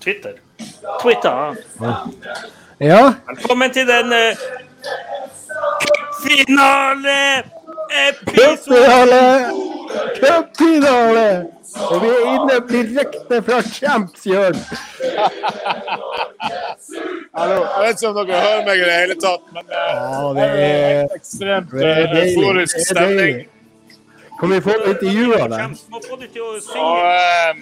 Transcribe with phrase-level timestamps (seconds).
[0.00, 0.32] Twitter.
[1.02, 1.56] Twitter.
[2.78, 3.14] Ja.
[3.28, 4.36] Velkommen til den uh,
[6.24, 7.44] finale-episode!
[8.26, 9.44] Cupfinale!
[10.16, 11.46] Cupfinale!
[11.90, 14.56] Og vi er inne direkte fra Champs, Jørn.
[17.36, 17.54] Hallo.
[17.54, 20.46] Jeg vet ikke om dere hører meg i det hele tatt, men eh, Ja, det
[20.64, 23.34] er ekstremt eh, euforisk Det stemning.
[24.40, 25.60] Kan vi få et intervju av deg?
[25.92, 27.52] Må få deg å Og eh,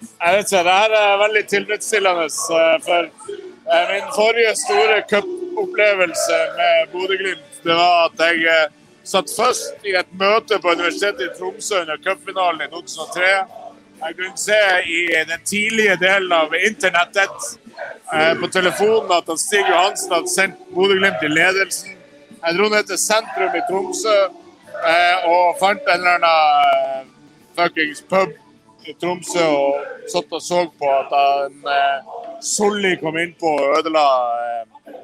[0.00, 2.26] jeg vet ikke, det her er veldig tilfredsstillende.
[2.86, 3.00] For
[3.74, 8.66] eh, min forrige store cupopplevelse med Bodø-Glimt, det var at jeg eh,
[9.12, 13.30] satt først i et møte på Universitetet i Tromsø under cupfinalen i 2003.
[14.00, 15.00] Jeg kunne se i
[15.32, 17.48] den tidlige delen av internettet
[18.14, 21.96] eh, på telefonen at Stig Johansen hadde sendt Bodø-Glimt i ledelsen.
[22.40, 24.20] Jeg dro ned til sentrum i Tromsø
[25.28, 27.10] og fant en eller annen
[27.52, 28.32] fuckings pub
[28.90, 34.04] i Tromsø og satt og så på at han eh, Solli kom innpå og ødela
[34.46, 34.96] eh,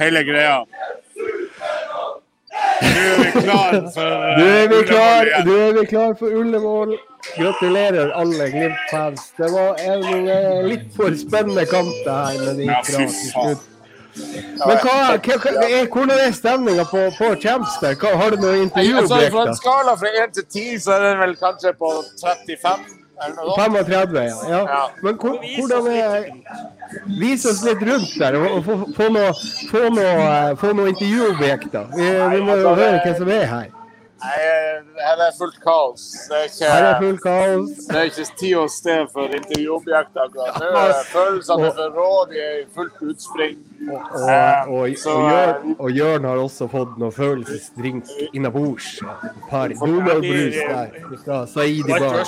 [0.00, 0.58] hele greia.
[2.80, 6.36] Nå er vi klar for eh, Nå er vi klar, nå er vi klar for
[6.40, 6.96] Ullevål.
[7.36, 9.24] Gratulerer alle Glimt-fans.
[9.38, 13.72] Det var en eh, litt for spennende kamp det her med de Ja, til slutt.
[14.16, 17.98] Men hva, hva, hva, er- hvordan er stemninga på, på Champs der?
[18.00, 21.18] Hva, har du noe Altså, fra en skala fra 1 til 10, så er den
[21.20, 21.90] vel kanskje på
[22.22, 22.86] 35?
[23.24, 23.88] Eller noe sånt.
[23.88, 24.48] 35, ja.
[24.50, 24.60] ja.
[24.68, 24.82] Ja.
[25.02, 26.26] Men hvor, hvordan er
[27.20, 29.32] Vis oss litt rundt der, og, få, få noe,
[29.70, 30.12] få noe,
[30.52, 31.88] eh, noe intervjuobjekter.
[31.96, 33.75] Vi, vi må jo høre hvem som er her.
[34.16, 34.36] Nei,
[34.96, 36.02] her er fullt kaos.
[36.28, 37.72] Det er ikke, Her er full kaos.
[37.90, 40.84] det er ikke tid og sted for intervjuobjekt akkurat nå.
[41.10, 43.58] Følelsene for rå, de er i fullt utspring.
[43.92, 48.88] Og, og, og, Så, Jørn, og Jørn har også fått noe følelsesdrink innabords.
[49.02, 52.24] Et par Donald-brus der fra Saidi Bar.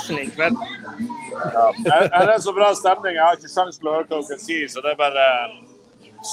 [1.89, 3.17] Her her er så bra stemning.
[3.17, 5.25] Jeg har ikke sjanse til å høre hva dere sier, så det er bare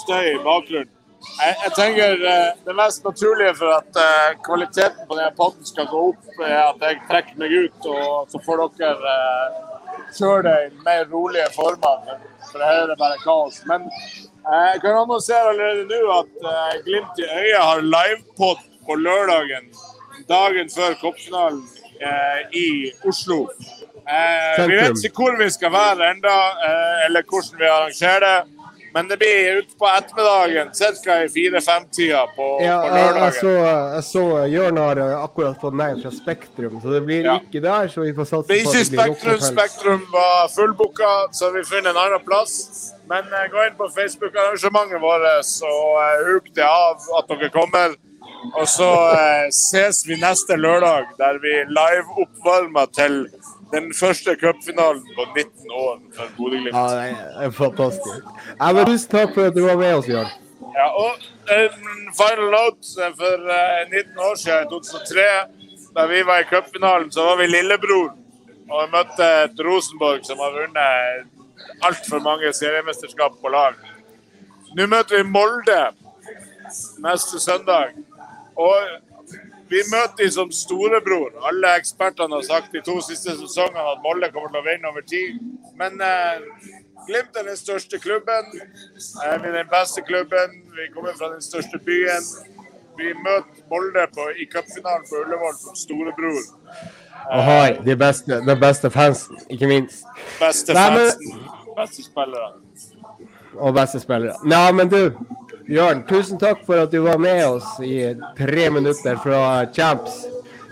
[0.02, 0.92] støy i bakgrunnen.
[1.36, 5.88] Jeg, jeg tenker eh, Det mest naturlige for at eh, kvaliteten på denne podden skal
[5.90, 9.66] gå opp, er at jeg trekker meg ut, og så får dere uh,
[10.14, 12.16] kjøre det i mer rolige former.
[12.50, 13.60] For her er det bare kaos.
[13.68, 18.94] Men eh, jeg kan annonsere allerede nå at eh, Glimt i øyet har livepod på
[18.94, 19.72] lørdagen,
[20.28, 21.64] dagen før cupfinalen
[22.00, 22.68] eh, i
[23.08, 23.46] Oslo.
[24.06, 28.55] Eh, vi vet ikke hvor vi skal være eh, eller hvordan vi arrangerer det.
[28.96, 30.70] Men det blir utpå ettermiddagen,
[31.04, 31.16] ca.
[31.20, 33.34] i fire-fem-tida på, Ja, på jeg, jeg, lørdagen.
[33.40, 33.52] så,
[33.96, 37.34] jeg så Jørn har akkurat fått nei fra Spektrum, så det blir Ja.
[37.42, 37.90] ikke der.
[37.92, 39.42] Så vi får satse på at det blir Spektrum.
[39.50, 42.56] Spektrum var fullbooka, så vi finner en annen plass.
[43.10, 45.28] Men eh, gå inn på Facebook-arrangementet vårt
[45.68, 47.94] og eh, huk det av at dere kommer.
[48.56, 53.26] Og så eh, ses vi neste lørdag, der vi live oppvarmer til
[53.72, 56.76] den første cupfinalen på 19 år for Bodø-Glimt.
[56.76, 58.28] Ja, det er fantastisk.
[58.60, 60.30] Ja, men tusen takk for at du var med oss, Jørn.
[60.76, 61.22] Ja, og
[61.56, 65.26] um, final note eh, for uh, 19 år siden, 2003,
[65.96, 68.12] da vi var i cupfinalen, så var vi lillebror.
[68.66, 73.78] Og møtte et Rosenborg som har vunnet altfor mange seriemesterskap på lag.
[74.76, 75.78] Nå møter vi Molde
[77.04, 77.94] neste søndag.
[78.56, 79.05] Og
[79.68, 81.32] vi møter dem som storebror.
[81.48, 85.06] Alle ekspertene har sagt de to siste sesongene at Molde kommer til å vinne over
[85.06, 85.40] tid.
[85.78, 86.44] Men eh,
[87.06, 88.44] Glimt er den største klubben.
[89.24, 90.48] Eh, vi er den beste klubben.
[90.78, 92.24] Vi kommer fra den største byen.
[92.98, 96.42] Vi møter Molde på, i cupfinalen på Ullevål som storebror.
[97.30, 100.04] Og har de beste, den beste fansen, ikke minst.
[100.40, 101.40] Beste fansen,
[101.78, 102.62] beste spillerne.
[103.54, 104.34] Og beste spillere.
[104.44, 105.00] Nei, men du,
[105.66, 110.24] Jørn, tusen takk for at du var med oss i tre minutter fra Champs.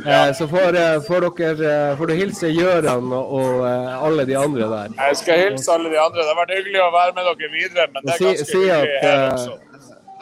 [0.06, 3.66] Eh, så får, eh, får dere eh, får du hilse Gjøran og,
[4.06, 4.94] alle de andre der.
[4.98, 6.22] Jeg skal hilse alle de andre.
[6.22, 8.84] Det har vært hyggelig å være med dere videre, men det er ganske si at,
[8.84, 9.56] hyggelig her eh, også.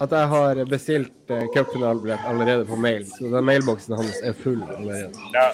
[0.06, 3.04] at jeg har bestilt cupfinalebillett allerede på mail.
[3.12, 5.28] Så den mailboksen hans er full allerede.
[5.36, 5.50] Ja.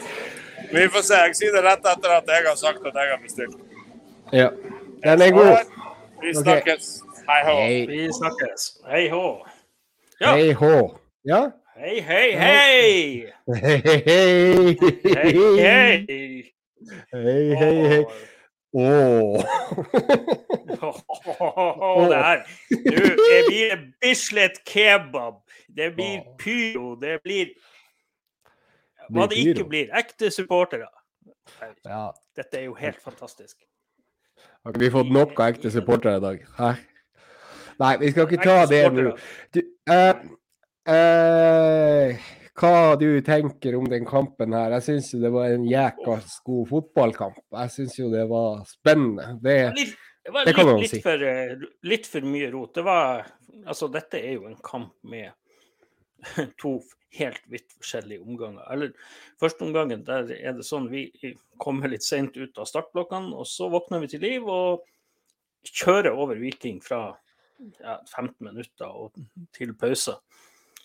[0.68, 1.24] Vi får se.
[1.26, 3.58] Jeg sier det rett etter at jeg har sagt at jeg har bestilt.
[4.30, 4.48] Ja.
[5.02, 5.76] Den er god.
[6.22, 7.08] Vi snakkes.
[7.28, 7.54] Hei hå.
[7.60, 7.86] Hei.
[7.86, 8.63] Vi snakkes.
[8.89, 9.47] Hei hå.
[10.21, 10.30] Ja.
[10.33, 10.98] Hei hå.
[11.28, 11.41] Ja?
[11.77, 13.33] Hei, hei, hei!
[13.53, 14.77] Hei, hei, hei.
[15.04, 16.54] Hei, hei!
[17.13, 18.01] Hei, hei.
[18.72, 19.45] Åh.
[20.80, 22.42] Åh, det her.
[22.71, 25.45] Du, det blir Bislett kebab.
[25.69, 26.97] Det blir pyro.
[26.97, 27.53] Det blir
[29.13, 29.92] Hva det ikke blir.
[29.92, 30.89] Ekte supportere.
[31.84, 32.07] Ja.
[32.36, 33.60] Dette er jo helt fantastisk.
[34.65, 36.47] Har ikke vi fått nok av ekte supportere i dag?
[36.57, 36.77] Hæ?
[37.78, 39.13] Nei, vi skal ikke ta det nå.
[39.54, 39.60] Du,
[39.91, 40.25] uh,
[40.91, 42.28] uh,
[42.59, 44.75] hva du tenker om den kampen her?
[44.78, 47.41] Jeg syns det var en jæklas god fotballkamp.
[47.54, 49.36] Jeg syns jo det var spennende.
[49.45, 51.03] Det, Litt, Det var Det kan litt, man litt, si.
[51.04, 52.75] for, eh, litt for mye rot.
[52.75, 53.27] Det var
[53.66, 55.33] Altså, dette er jo en kamp med
[56.63, 56.77] to
[57.16, 58.63] helt vidt forskjellige omganger.
[58.72, 58.92] Eller
[59.41, 61.09] første omgangen, der er det sånn vi
[61.59, 64.84] kommer litt sent ut av startblokkene, og så våkner vi til liv og
[65.66, 67.16] kjører over Viking fra
[67.81, 69.13] ja, 15 minutter og
[69.57, 70.16] til pause.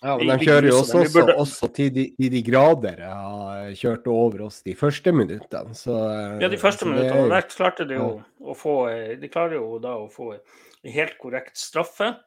[0.04, 4.08] Ja, men de kjører jo også, burde- også, også til de, de grader har kjørt
[4.12, 5.72] over oss de første minuttene.
[5.80, 7.24] Så, eh, Ja, de første minuttene.
[7.24, 8.10] er der klarte de jo
[8.44, 12.18] å få eh, De klarer jo da å få en helt korrekt straffe.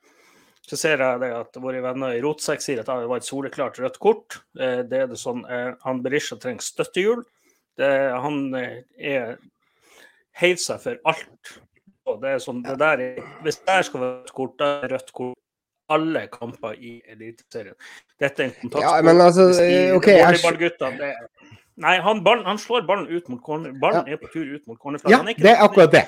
[0.67, 3.77] Så ser jeg det at våre venner i Rotsekk sier at det var et soleklart
[3.79, 4.39] rødt kort.
[4.59, 5.45] Eh, Det er det sånn
[5.85, 7.25] Han Berisha trenger støttehjul.
[7.77, 7.93] Det,
[8.25, 9.37] han er
[10.41, 11.59] heiv seg for alt.
[12.07, 15.13] Det er sånn, det der er, Hvis det skal være et kort, da er rødt
[15.17, 15.35] kort
[15.91, 17.75] alle kamper i Eliteserien.
[18.19, 18.97] Dette er en kontaktsport.
[18.97, 21.17] Ja, men altså, de OK, jeg,
[21.77, 23.75] Nei, han, ballen, han slår ballen ut mot corner.
[23.81, 25.37] Ballen er på tur ut mot cornerflagget.
[25.37, 26.07] ja, det er akkurat det.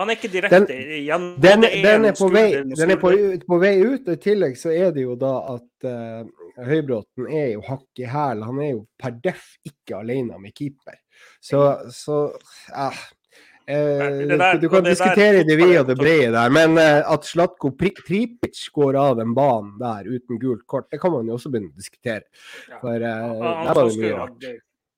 [0.00, 1.26] Han er ikke direkte Den- igjen.
[1.42, 4.90] Den, den, er på vei, den er på, vei ut, og i tillegg så er
[4.96, 8.42] det jo da at uh, Høybråten er jo hakk i hæl.
[8.48, 10.98] Han er jo per deff ikke alene med keeper.
[11.40, 11.62] Så,
[11.94, 12.24] så
[12.72, 12.90] ja.
[13.66, 17.24] Eh, der- du kan der- diskutere det vide og det brede der, men eh, at
[17.24, 21.50] Slatko Tripic går av en banen der uten gult kort, det kan man jo også
[21.52, 22.22] begynne å diskutere.
[22.68, 22.78] Ja.
[22.80, 24.48] For eh, Han, der var det mye rart.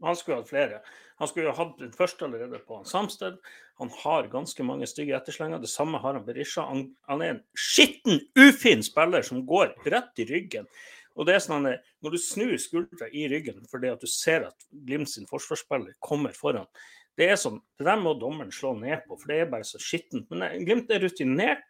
[0.02, 0.80] han skulle hatt flere.
[1.18, 3.36] Han skulle ha hatt den første allerede på han Samsted.
[3.78, 5.60] Han har ganske mange stygge etterslenger.
[5.60, 6.62] Det samme har han Berisha.
[6.66, 10.66] Han, han er en skitten, ufin spiller som går rett i ryggen.
[11.14, 14.48] Og det er sånn at Når du snur skuldra i ryggen fordi at du ser
[14.48, 16.66] at Glimt sin forsvarsspiller kommer foran,
[17.18, 19.78] det er sånn, det der må dommeren slå ned på, for det er bare så
[19.82, 20.26] skittent.
[20.32, 21.64] Men eh, Glimt er rutinert.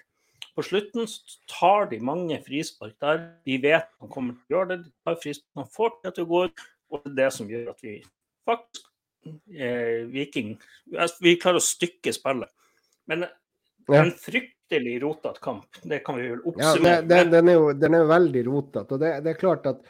[0.55, 1.08] På slutten
[1.50, 3.23] tar de mange frispark der.
[3.46, 4.81] De vet de kommer til å gjøre det.
[4.87, 6.43] De tar frispark, han får det til å gå,
[6.94, 7.94] og det er det som gjør at vi
[8.49, 8.85] faktisk
[9.56, 10.55] eh, Viking
[10.94, 12.52] altså, Vi klarer å stykke spillet.
[13.11, 13.26] Men
[13.85, 14.00] Ja.
[14.00, 17.73] en fryktelig rotete kamp, det kan vi vel oppsummere Ja, den, det, den, er jo,
[17.76, 18.97] den er jo veldig rotete.
[18.97, 19.82] Og det, det er klart at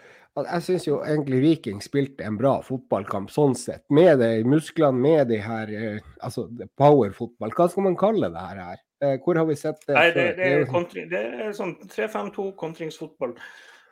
[0.43, 3.85] jeg syns jo egentlig Viking spilte en bra fotballkamp sånn sett.
[3.95, 6.49] Med de musklene, med de her eh, altså
[6.81, 7.53] powerfotball.
[7.55, 8.81] Hva skal man kalle det her?
[9.05, 11.77] Eh, hvor har vi sett det Nei, det, det, er er kontring, det er sånn
[11.87, 13.37] 3-5-2 kontringsfotball.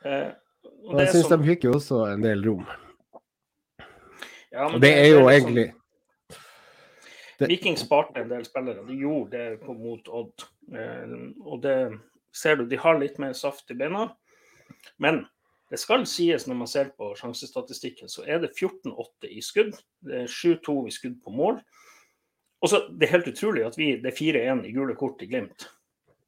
[0.02, 2.64] Eh, det jeg er syns sånn, de fikk jo også en del rom.
[4.50, 5.68] ja, men Og det er jo sånn- egentlig
[7.38, 8.86] det- Viking sparte en del spillere.
[8.86, 10.44] De gjorde det mot Odd.
[10.74, 11.98] Eh, og det
[12.32, 14.12] ser du, de har litt mer saft i beina.
[14.98, 15.26] Men
[15.72, 19.72] det skal sies når man ser på sjansestatistikken, så er det 14-8 i skudd.
[20.04, 21.62] Det er 7-2 i skudd på mål.
[22.62, 25.30] Og så, Det er helt utrolig at vi, det er 4-1 i gule kort i
[25.30, 25.64] Glimt.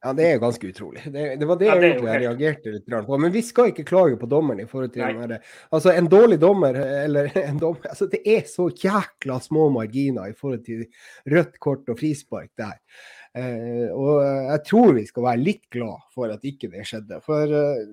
[0.04, 1.00] Ja, det er ganske utrolig.
[1.08, 3.16] Det, det var det Ja, det jeg helt- reagerte litt på.
[3.18, 5.12] Men vi skal ikke klage på dommeren i forhold til Nei.
[5.16, 5.38] den der,
[5.72, 10.36] Altså, en dårlig dommer, eller en dommer Altså, det er så jækla små marginer i
[10.36, 10.84] forhold til
[11.32, 12.76] rødt kort og frispark der.
[13.34, 17.22] Eh, og jeg tror vi skal være litt glad for at ikke det skjedde.
[17.24, 17.86] For eh,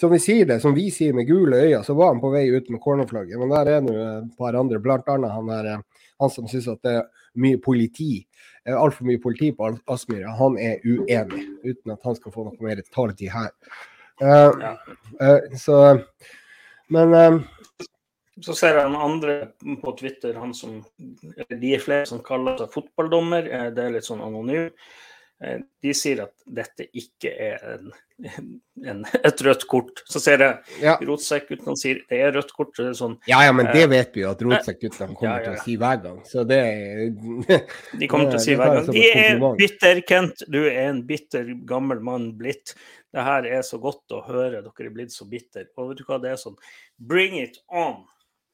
[0.00, 2.46] som vi sier det, som vi sier med gule øyne, så var han på vei
[2.52, 3.38] ut med cornerflagget.
[3.40, 5.84] Men der er nå et par andre, annet han,
[6.20, 7.08] han som syns at det er
[7.42, 8.26] mye politi
[8.66, 10.34] eh, altfor mye politi på Aspmyra.
[10.38, 13.50] Han er uenig, uten at han skal få noe mer taletid her.
[14.22, 14.76] Uh, Ja.
[15.20, 15.98] eh, så
[16.88, 17.40] Men uh,
[18.40, 19.52] Så ser jeg en andre
[19.82, 20.84] på Twitter, han som,
[21.60, 23.42] de er flere som kaller seg fotballdommer.
[23.74, 24.70] Det er litt sånn anonym.
[25.42, 27.88] Eh, De sier at dette ikke er en,
[28.86, 30.02] en, et rødt kort.
[30.06, 30.92] Så ser jeg ja.
[31.02, 32.78] Rotsekk-guttene sier det er rødt kort.
[32.78, 35.58] Er sånn, ja, ja, men det vet vi jo at Rotsekk-guttene kommer Ja, ja, til
[35.58, 36.20] å si hver gang.
[36.30, 36.60] Så det
[37.98, 40.44] de kommer til å si hver gang De er bitter, Kent.
[40.46, 42.76] Du er en bitter gammel mann blitt.
[43.12, 44.62] Det her er så godt å høre.
[44.62, 45.66] Dere er blitt så bitter.
[45.76, 46.54] Og vet du hva det er sånn?
[46.96, 48.04] Bring it on.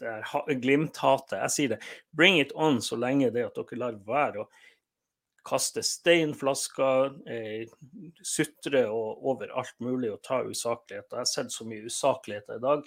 [0.00, 1.36] Det er ha- Glimt-hatet.
[1.44, 1.80] Jeg sier det.
[2.16, 4.48] Bring it on så lenge det at dere lar være å
[5.48, 7.68] kaste steinflasker, eh,
[8.24, 11.16] sutre og over alt mulig og ta usakligheter.
[11.16, 12.84] Jeg har sett så mye usakligheter i dag.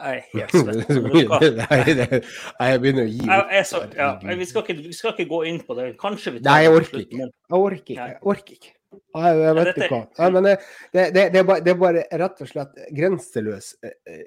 [0.00, 2.26] Jeg er helt svett.
[2.60, 3.96] Jeg begynner å gi opp.
[3.98, 5.88] ja, vi, skal ikke, vi skal ikke gå inn på det.
[6.00, 7.24] Kanskje vi Nei, jeg orker ikke.
[7.24, 7.96] Jeg orker ikke.
[7.98, 8.76] Jeg orker ikke.
[8.90, 10.00] Jeg, vet ikke hva.
[10.18, 10.54] Nei, men det,
[10.94, 14.24] det, det, det, er bare, det er bare rett og slett grenseløs eh,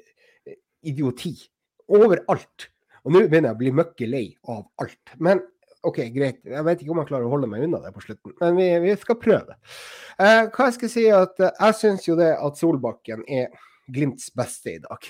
[0.47, 0.59] eh,
[0.91, 1.33] idioti.
[1.93, 2.69] Overalt.
[3.03, 5.15] Og nå begynner jeg å bli møkke lei av alt.
[5.23, 5.43] Men
[5.83, 6.39] OK, greit.
[6.47, 8.69] Jeg vet ikke om jeg klarer å holde meg unna det på slutten, men vi,
[8.85, 9.57] vi skal prøve.
[10.15, 13.51] Eh, hva jeg skal si at eh, Jeg syns jo det at Solbakken er
[13.91, 15.09] Glimts beste i dag.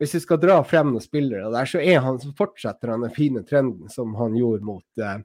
[0.00, 3.14] Hvis vi skal dra frem noen spillere der, så er han, så fortsetter han den
[3.14, 5.20] fine trenden som han gjorde mot eh,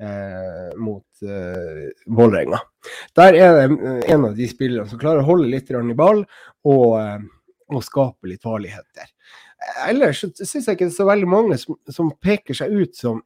[0.00, 2.60] eh, mot eh, Vålerenga.
[3.16, 6.22] Der er det eh, en av de spillerne som klarer å holde litt i ball
[6.22, 7.18] og, eh,
[7.74, 9.10] og skape litt farligheter.
[9.88, 13.22] Ellers syns jeg ikke det er så veldig mange som, som peker seg ut som,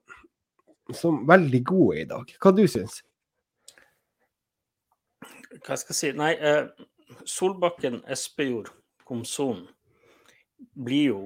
[0.95, 2.33] som veldig gode i dag.
[2.43, 3.03] Hva du syns
[5.63, 6.67] Hva skal jeg si Nei, eh,
[7.29, 8.71] Solbakken, Espejord,
[9.07, 9.67] Komson
[10.79, 11.21] blir jo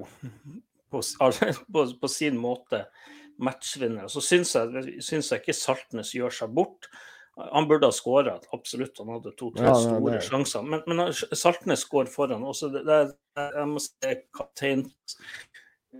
[0.91, 1.01] på,
[1.73, 2.83] på, på sin måte
[3.39, 4.09] matchvinner.
[4.11, 6.89] Så syns jeg, syns jeg ikke Saltnes gjør seg bort.
[7.37, 8.97] Han burde ha skåra, absolutt.
[8.99, 10.65] Han hadde to-tre Ja, store det- sjanser.
[10.65, 12.43] Men, men Saltnes går foran.
[12.49, 12.99] Også det, det,
[13.37, 14.87] jeg må si kaptein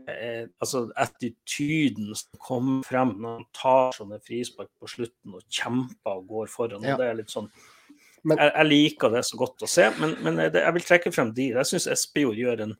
[0.07, 6.29] Altså attityden som kommer frem når han tar sånne frispark på slutten og kjemper og
[6.29, 6.85] går foran.
[6.85, 6.93] Ja.
[6.95, 7.49] og det er litt sånn
[8.23, 11.11] Men- jeg, jeg liker det så godt å se, men, men det, jeg vil trekke
[11.15, 11.49] frem de.
[11.55, 12.77] Jeg syns Espejord gjør en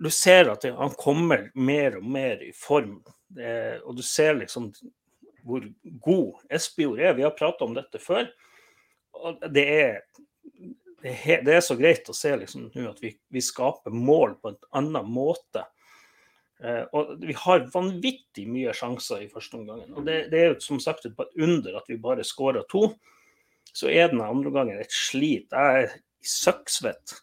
[0.00, 4.38] Du ser at det, han kommer mer og mer i form, det, og du ser
[4.38, 4.70] liksom
[5.44, 5.64] hvor
[6.00, 7.14] god Espejord er.
[7.16, 8.26] Vi har pratet om dette før.
[9.20, 10.00] Og det er,
[11.02, 14.36] det er, det er så greit å se liksom nå at vi, vi skaper mål
[14.40, 15.64] på en annen måte.
[16.60, 19.86] Eh, og vi har vanvittig mye sjanser i første omgang.
[20.04, 22.90] Det, det er jo som sagt et under at vi bare skårer to.
[23.72, 25.48] Så er den andre omgangen et slit.
[25.54, 27.16] Jeg er søkksvett.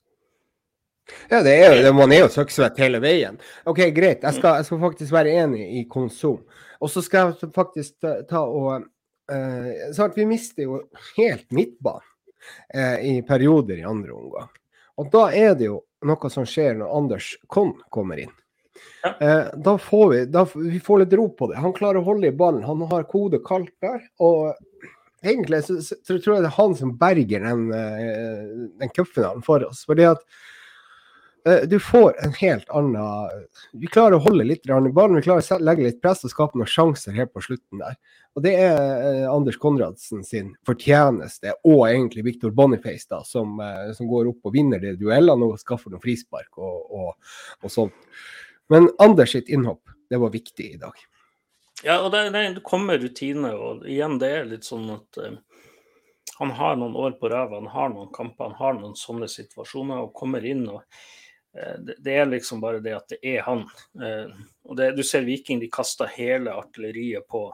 [1.29, 3.37] Ja, det er jo, det, man er jo søkksvett hele veien.
[3.69, 4.25] OK, greit.
[4.25, 6.41] Jeg skal, jeg skal faktisk være enig i konsum.
[6.81, 7.95] Og så skal jeg faktisk
[8.29, 8.85] ta, og
[9.97, 10.81] sant, Vi mister jo
[11.17, 12.05] helt midtbanen
[12.73, 14.49] eh, i perioder i andre omgang.
[14.97, 18.33] Og da er det jo noe som skjer når Anders Kohn kommer inn.
[19.03, 19.13] Ja.
[19.19, 21.61] Eh, da får vi, da, vi får litt ro på det.
[21.61, 22.65] Han klarer å holde i ballen.
[22.65, 24.01] Han har kode kaldt der.
[24.23, 24.53] Og
[25.25, 28.43] egentlig så, så, så tror jeg det er han som berger den, eh,
[28.81, 29.83] den cupfinalen for oss.
[29.89, 30.23] Fordi at
[31.69, 33.45] du får en helt annen
[33.77, 36.59] Vi klarer å holde litt i ballen, vi klarer å legge litt press og skape
[36.59, 37.97] noen sjanser helt på slutten der.
[38.37, 43.89] Og det er eh, Anders Konradsen sin fortjeneste, og egentlig Viktor Boniface, da, som, eh,
[43.97, 47.97] som går opp og vinner de duellene og skaffer noen frispark og, og, og sånt.
[48.69, 50.93] Men Anders sitt innhopp, det var viktig i dag.
[51.81, 55.41] Ja, og det, det, kommer rutine, og igjen, det er litt sånn at eh,
[56.37, 60.05] han har noen år på ræva, han har noen kamper, han har noen sånne situasjoner,
[60.05, 61.07] og kommer inn og eh,
[61.85, 63.63] det, det er liksom bare det at det er han.
[64.01, 64.33] Eh,
[64.67, 67.47] og det, du ser Viking, de kaster hele artilleriet på,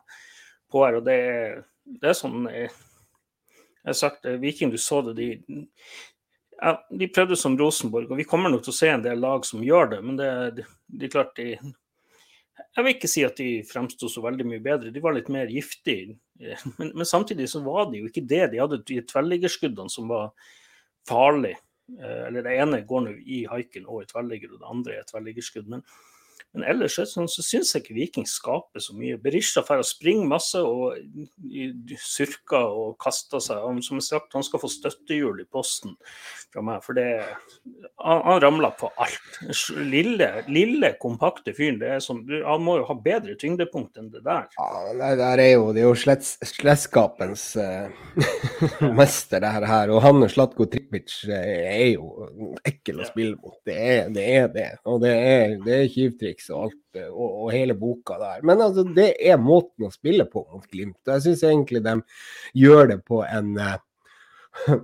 [0.72, 2.72] på her, og det er, det er sånn jeg,
[3.84, 5.66] Jeg har sagt Viking, du så det, de
[6.56, 9.44] ja, De prøvde som Rosenborg, og vi kommer nok til å se en del lag
[9.46, 10.30] som gjør det, men det,
[10.60, 11.58] de, de klart de
[12.74, 15.50] jeg vil ikke si at de fremsto så veldig mye bedre, de var litt mer
[15.52, 16.16] giftige.
[16.42, 18.48] eh, Men, men samtidig så var det jo ikke det.
[18.54, 20.32] De hadde de tverrliggerskuddene som var
[21.10, 21.60] farlige.
[21.92, 25.08] Eh, Eller det ene går nå i haiken og i tverrligger, og det andre er
[25.10, 25.70] tverrliggerskudd.
[25.74, 25.84] Men,
[26.54, 29.18] men ellers så, sånn, så syns jeg ikke Viking skaper så mye.
[29.22, 31.00] Berisha og springer masse og
[31.98, 33.64] surker og kaster seg.
[33.66, 35.96] Han, som sagt, han skal få støttehjul i posten
[36.54, 39.40] fra meg, for det han, han ramler på alt.
[39.90, 41.80] Lille, lille kompakte fyren.
[41.82, 44.46] det er sånn, Han må jo ha bedre tyngdepunkt enn det der.
[44.54, 47.90] Ja, det der er jo, det er jo slets, sletskapens eh,
[49.00, 49.96] mester, det her, her.
[49.96, 53.58] Og han Slatko Tripic eh, er jo ekkel å spille mot.
[53.66, 54.30] Det er det.
[54.34, 54.70] Er det.
[54.90, 55.92] Og det er, det er
[56.44, 58.42] tjuvtriks og alt, eh, og, og hele boka der.
[58.44, 61.00] Men altså, det er måten å spille på mot Glimt.
[61.08, 61.96] Og jeg syns egentlig de
[62.54, 63.78] gjør det på en eh,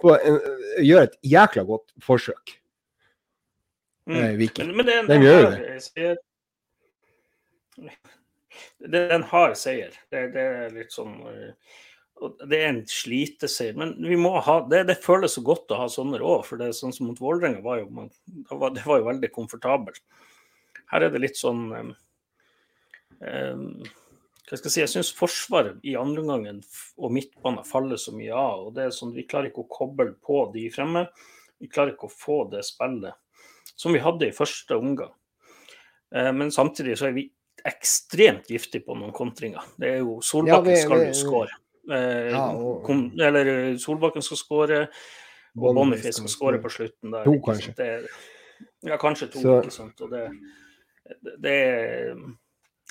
[0.00, 0.40] på en,
[0.84, 2.60] gjør et jækla godt forsøk,
[4.06, 4.18] Mm.
[4.20, 4.66] eh, Viking.
[4.68, 6.16] Men, men det er en, gjør jo seier.
[8.84, 9.94] Det er en hard seier.
[10.12, 11.14] Det, det er litt sånn
[12.44, 13.72] Det er en sliteseier.
[13.80, 16.44] Men vi må ha, det, det føles så godt å ha sånne råd.
[16.44, 19.08] For det er sånn som mot Vålerenga var jo man, det, var, det var jo
[19.08, 20.04] veldig komfortabelt.
[20.94, 21.90] Her er det litt sånn um,
[24.44, 26.44] hva skal jeg si, jeg syns Forsvaret i andre omgang
[27.00, 28.66] og midtbanen faller så mye av.
[28.68, 31.06] og det er sånn, Vi klarer ikke å koble på de fremme.
[31.60, 33.14] Vi klarer ikke å få det spillet
[33.74, 35.10] som vi hadde i første omgang.
[36.14, 37.24] Eh, men samtidig så er vi
[37.66, 39.64] ekstremt giftige på noen kontringer.
[39.80, 41.56] Det er jo Solbakken skal jo skåre.
[42.30, 42.84] Ja, og-
[43.20, 44.88] eller Solbakken skal skåre,
[45.56, 47.24] og Boniface skal skåre på slutten der.
[47.24, 47.74] To, kanskje.
[47.74, 48.08] Det,
[48.84, 49.40] ja, kanskje to.
[49.40, 50.00] Så- ikke sant?
[50.02, 50.30] Og det,
[51.42, 52.16] det,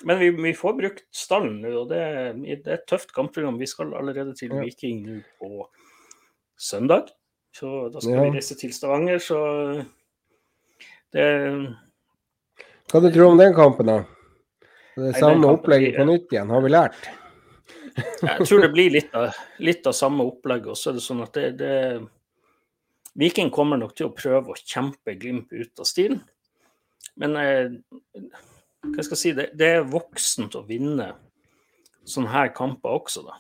[0.04, 2.04] Men vi, vi får brukt stallen nå, og det,
[2.44, 3.60] det er et tøft kampprogram.
[3.62, 5.68] Vi skal allerede til Viking nå på
[6.60, 7.12] søndag.
[7.54, 8.24] Så da skal Ja.
[8.26, 9.40] vi reise til Stavanger, så
[11.14, 11.28] det
[12.90, 14.00] Hva du tror du om den kampen, da?
[14.96, 16.98] Det er samme kampen opplegget på nytt igjen, har vi lært?
[18.24, 20.74] Jeg tror det blir litt av, litt av samme opplegget.
[20.74, 21.74] Og så er det sånn at det, det
[23.22, 26.24] Viking kommer nok til å prøve å kjempe Glimt ut av stilen.
[27.22, 27.76] Men eh,
[28.84, 31.12] hva skal jeg si, det, det er voksent å vinne
[32.10, 33.40] sånne her kamper også, da.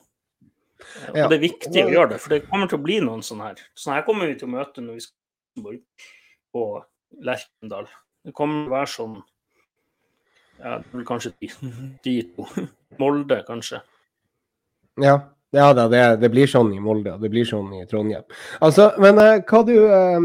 [1.09, 1.27] Og Ja.
[1.31, 3.61] det er viktig å gjøre det, for det kommer til å bli noen sånne her.
[3.75, 5.77] Sånne her kommer vi til å møte når vi skal
[6.53, 6.63] på
[7.23, 7.87] Lerkendal.
[8.23, 9.15] Det kommer til å være sånn
[10.63, 11.49] ja, det blir kanskje de,
[12.05, 12.45] de to.
[13.01, 13.81] Molde, kanskje.
[15.01, 15.15] Ja.
[15.53, 18.25] Ja da, det, det, blir sånn i Molde og det blir sånn i Trondheim.
[18.65, 20.17] Altså, men uh, hva du uh,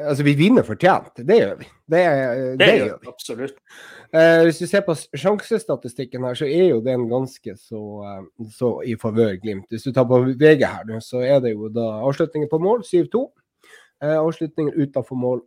[0.00, 1.12] Altså, vi vinner fortjent.
[1.26, 1.66] Det gjør vi.
[1.90, 3.10] Det, det, det gjør vi.
[3.12, 3.58] Absolutt.
[4.14, 7.82] Uh, hvis du ser på sjansestatistikken her, så er jo den ganske så,
[8.56, 9.68] så i favør Glimt.
[9.68, 13.26] Hvis du tar på VG her, så er det jo da avslutninger på mål 7-2.
[14.16, 15.44] avslutninger utenfor mål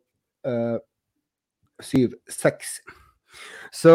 [1.81, 2.77] 7-6.
[3.73, 3.93] Så,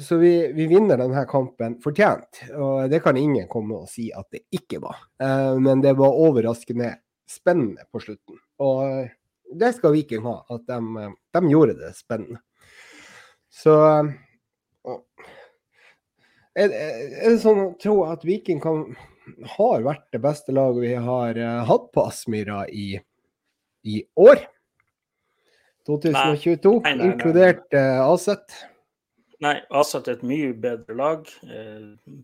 [0.00, 2.44] så vi, vi, vinner denne kampen fortjent.
[2.56, 5.02] Og det kan ingen komme og si at det ikke var.
[5.20, 6.94] Uh, men det var overraskende
[7.28, 8.40] spennende på slutten.
[8.64, 9.08] Og
[9.60, 12.40] det skal Viking ha, at de, de gjorde det spennende.
[13.52, 13.76] Så
[16.56, 18.86] er, er, det sånn å tro at Viking kan,
[19.58, 22.96] har vært det beste laget vi har uh, hatt på Aspmyra i,
[23.84, 24.40] i år?
[25.88, 28.56] 2022, nei, nei, nei, inkludert uh, Aset?
[29.42, 31.30] Nei, Aset er et mye bedre lag.
[31.42, 32.18] Eh,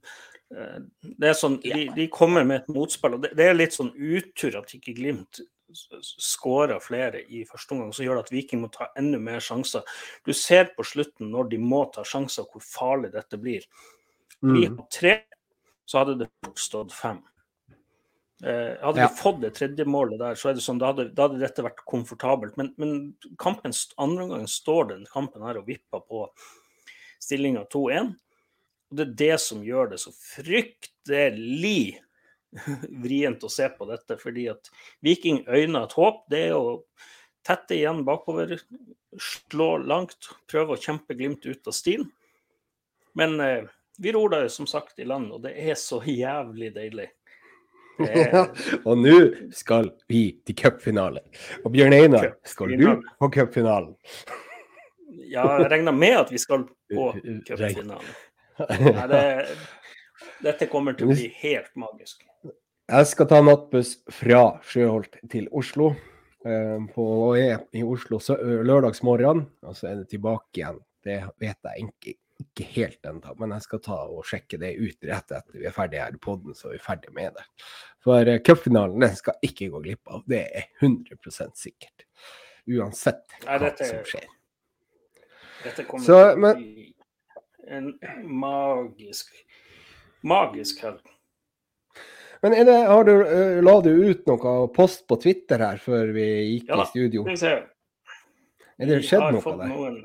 [0.54, 3.16] eh, det er sånn, de, de kommer med et motspill.
[3.16, 7.90] og det, det, er litt sånn utur at ikke Glimt skårer flere i første omgang,
[7.92, 9.82] som gjør at Viking må ta enda mer sjanser.
[10.24, 13.66] Du ser på slutten, når de må ta sjanser, hvor farlig dette blir.
[14.40, 14.78] Vi mm.
[14.78, 15.16] har tre,
[15.88, 17.20] så hadde det stått fem.
[18.44, 19.08] Eh, hadde ja.
[19.08, 21.64] vi fått det tredje målet der, så er det sånn, da hadde, da hadde dette
[21.66, 22.54] vært komfortabelt.
[22.60, 22.92] Men, men
[23.40, 26.26] kampen, andre omgang står den kampen her og vipper på
[27.22, 28.12] stillinga 2-1.
[28.88, 31.98] Og Det er det som gjør det så fryktelig
[33.04, 34.20] vrient å se på dette.
[34.22, 34.70] Fordi at
[35.04, 36.22] Viking øyner et håp.
[36.30, 36.78] Det er å
[37.46, 38.54] tette igjen bakover,
[39.18, 42.10] slå langt, prøve å kjempe Glimt ut av stilen.
[43.18, 43.66] Men eh,
[43.98, 47.08] vi ror da som sagt i land, og det er så jævlig deilig.
[47.98, 48.44] Ja,
[48.84, 49.16] og nå
[49.54, 51.24] skal vi til cupfinale.
[51.64, 52.86] Og Bjørn Einar, skal du
[53.18, 53.96] på cupfinalen?
[55.28, 57.10] Ja, jeg regner med at vi skal på
[57.48, 58.14] cupfinalen.
[58.58, 59.24] Det,
[60.42, 62.22] dette kommer til å bli helt magisk.
[62.88, 65.92] Jeg skal ta nattbuss fra Sjøholt til Oslo.
[66.46, 70.78] Eh, på, og er i Oslo lørdagsmorgen, og så er det tilbake igjen.
[71.04, 75.06] Det vet jeg ikke, ikke helt ennå, men jeg skal ta og sjekke det ut
[75.08, 77.44] rett etter vi er ferdig her i poden, så er vi ferdig med det.
[78.04, 82.06] For uh, cupfinalen den skal ikke gå glipp av, det er 100 sikkert.
[82.68, 84.28] Uansett hva Nei, som skjer.
[85.64, 86.88] Dette kommer så, til å bli
[87.68, 87.88] en
[88.22, 89.32] magisk,
[90.22, 91.02] magisk helg.
[92.44, 96.14] Men er det, har du, uh, la du ut noe post på Twitter her før
[96.14, 97.26] vi gikk ja, i studio?
[97.26, 97.56] Ja, se.
[98.78, 99.72] Er det skjedd noe der?
[99.74, 99.98] Noen,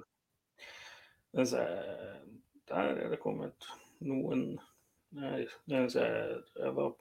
[2.74, 4.54] der er det kommet noen
[5.14, 5.90] Nei, jeg
[6.74, 6.96] var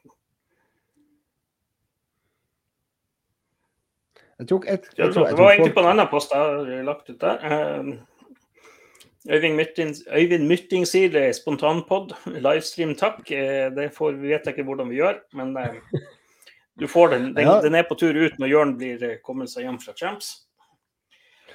[4.42, 7.08] jeg tror, jeg, jeg, tror, det var egentlig på en annen post jeg har lagt
[7.08, 7.44] ut der.
[7.80, 7.92] Um,
[9.30, 12.14] Øyvind Mytting, sier det er spontanpod.
[12.42, 13.20] Livestream, takk.
[13.30, 15.76] Eh, det får, vi vet ikke hvordan vi gjør, men eh,
[16.80, 17.28] du får den.
[17.36, 17.60] Den, ja.
[17.62, 20.32] den er på tur ut når Jørn blir eh, kommet seg hjem fra Champs.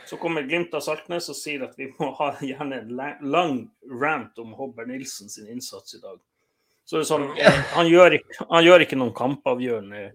[0.08, 2.96] Så kommer Glimt av Saltnes og sier at vi må ha gjerne en
[3.28, 3.60] lang
[4.02, 6.18] rant om Hobber Nilsen sin innsats i dag.
[6.88, 7.26] Så det er sånn,
[7.76, 10.06] han gjør, ikke, han gjør ikke noen kampavgjørende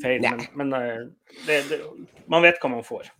[0.00, 0.70] feil, men, men
[1.44, 1.82] det, det,
[2.32, 3.10] man vet hva man får.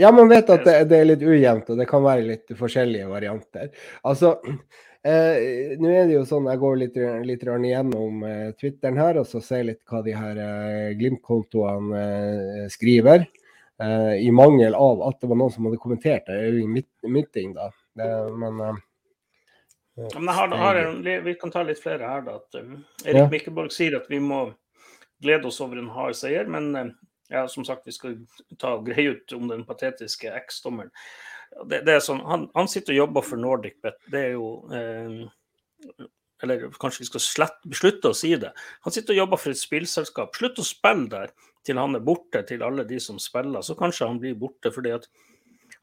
[0.00, 3.10] Ja, man vet at det, det, er litt ujevnt, og det kan være litt forskjellige
[3.10, 3.68] varianter.
[4.06, 4.36] Altså,
[5.02, 9.26] eh, nå er det jo sånn, jeg går litt, litt gjennom eh, Twitteren her, og
[9.28, 13.26] så ser litt hva de her eh, Glimt-kontoene eh, skriver.
[13.82, 17.70] Eh, I mangel av at det var noen som hadde kommentert det i meeting, da.
[17.94, 18.84] Det, men eh,
[20.14, 22.22] men har, har en, Vi kan ta litt flere her.
[22.22, 23.28] da, at Erik ja.
[23.30, 24.44] Mikkelborg sier at vi må
[25.18, 26.46] glede oss over en hard seier.
[26.46, 26.94] Men
[27.28, 28.14] ja, som sagt, vi skal
[28.58, 30.92] ta og greie ut om den patetiske eksdommeren.
[31.66, 33.98] Det, det, er sånn, han, han, sitter og jobber for Nordic Bet.
[34.12, 36.06] Det er jo eh,
[36.42, 38.52] Eller kanskje vi skal slett, slutte å si det.
[38.86, 40.36] Han sitter og jobber for et spillselskap.
[40.38, 41.32] Slutt å spille der
[41.66, 43.64] til han er borte, til alle de som spiller.
[43.66, 45.08] Så kanskje han blir borte fordi at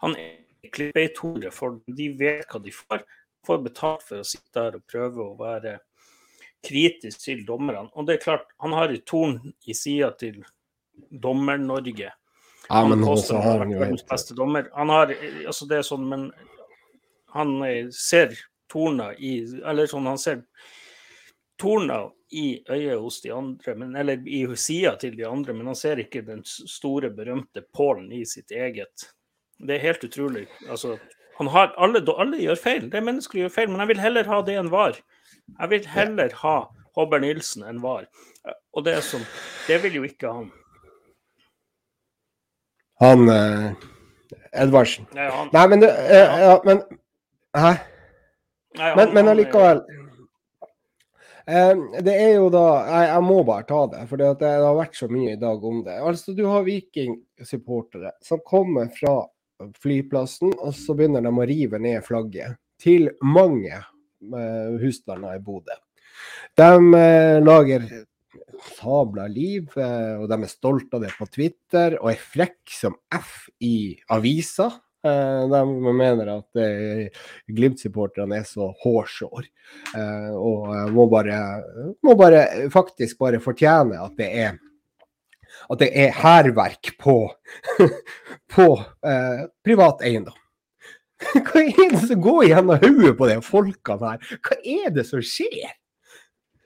[0.03, 3.03] han er klippeitore for de vet hva de får.
[3.45, 5.77] Får betalt for å sitte der og prøve å være
[6.65, 7.89] kritisk til dommerne.
[7.93, 9.37] Og det er klart, han har et torn
[9.67, 10.41] i sida til
[11.11, 12.09] Dommer-Norge.
[12.69, 14.69] Ja, men også har han jo verdens beste dommer.
[14.73, 15.13] Han har,
[15.45, 16.23] altså det er sånn, men
[17.35, 18.33] han eh, ser
[18.75, 20.43] torna i Eller sånn, han ser
[21.61, 22.03] torna
[22.35, 26.01] i øyet hos de andre, men, eller i sida til de andre, men han ser
[26.01, 29.07] ikke den store, berømte pålen i sitt eget.
[29.55, 30.47] Det er helt utrolig.
[30.67, 30.97] Altså,
[31.37, 32.89] han har, alle, alle gjør feil.
[32.91, 34.99] Det er menneskelig gjør feil, men jeg vil heller ha det enn var.
[35.53, 36.57] Jeg vil heller ha
[36.95, 38.09] Hobber Nilsen enn var.
[38.75, 39.23] Og det er sånn,
[39.69, 40.51] det vil jo ikke han.
[43.03, 43.73] Han eh,
[44.63, 45.07] Edvardsen.
[45.15, 45.51] Nei, han...
[45.55, 46.83] Nei, men du, eh, ja, men
[47.55, 47.75] Hæ?
[48.75, 49.83] Nei, han, men, men allikevel
[51.47, 54.97] Eh, det er jo da Jeg, jeg må bare ta det, for det, har vært
[54.97, 55.99] så mye i dag om det.
[56.01, 59.19] Altså, Du har Viking-supportere som kommer fra
[59.79, 65.77] flyplassen, og så begynner de å rive ned flagget til mange eh, husstander i Bodø.
[66.57, 67.85] De eh, lager
[68.65, 72.97] sabla liv, eh, og de er stolte av det på Twitter, og er frekk som
[73.13, 74.71] F i avisa.
[75.05, 75.63] Eh, de
[75.93, 76.61] mener at
[77.45, 79.49] Glimt-supporterne er så hårsår,
[79.97, 81.41] eh, og må bare,
[82.01, 84.55] må bare faktisk bare fortjene at det er
[85.71, 87.15] at det er hærverk på,
[88.55, 88.67] på
[89.07, 90.37] eh, privat eiendom.
[91.47, 94.37] Hva er det som går gjennom hodet på de folkene her?
[94.43, 95.71] Hva er det som skjer?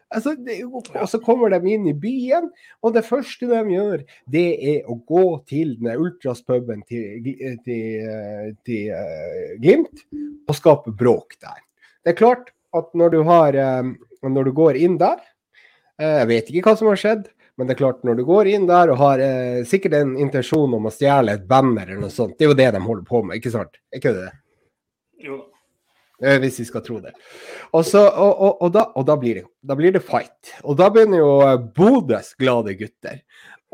[0.10, 2.48] Altså, det, og så kommer de inn i byen,
[2.82, 4.02] og det første de gjør,
[4.34, 10.02] det er å gå til den ultraspuben til, til, til, til uh, Glimt
[10.50, 11.60] og skape bråk der.
[12.02, 13.93] Det er klart at når du, har, um,
[14.26, 17.76] når du går inn der uh, Jeg vet ikke hva som har skjedd, men det
[17.76, 20.93] er klart når du går inn der og har uh, sikkert en intensjon om å
[20.95, 23.54] stjele et banner eller noe sånt, det er jo det de holder på med, ikke
[23.54, 23.78] sant?
[23.93, 24.34] Er ikke det?
[25.22, 25.49] Jo da.
[26.23, 27.13] Eh, Hvis vi skal tro det.
[27.71, 30.53] Og, så, og, og, og, da, da, blir det, da blir det fight.
[30.63, 33.21] Og da begynner jo eh, Bodøs glade gutter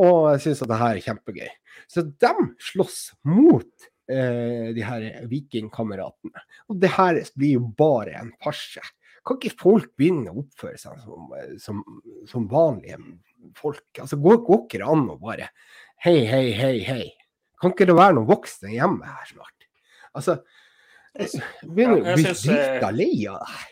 [0.02, 1.52] og synes at det her er kjempegøy.
[1.88, 2.34] Så de
[2.72, 3.00] slåss
[3.32, 6.44] mot eh, de her vikingkameratene.
[6.70, 8.84] Og det her blir jo bare en farse.
[9.26, 11.82] Kan ikke folk begynne å oppføre seg som, eh, som,
[12.30, 13.00] som vanlige
[13.58, 13.88] folk?
[14.04, 15.50] Altså, Går, ikke det an å bare
[16.04, 17.06] Hei, hei, hei, hei.
[17.62, 19.70] Kan ikke det være noen voksne hjemme her snart?
[20.16, 20.42] Altså,
[21.16, 23.72] begynner å bli drita lei av det her.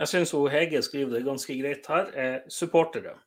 [0.00, 2.06] Jeg syns Hege skriver det ganske greit her.
[2.16, 3.18] Eh, supportere.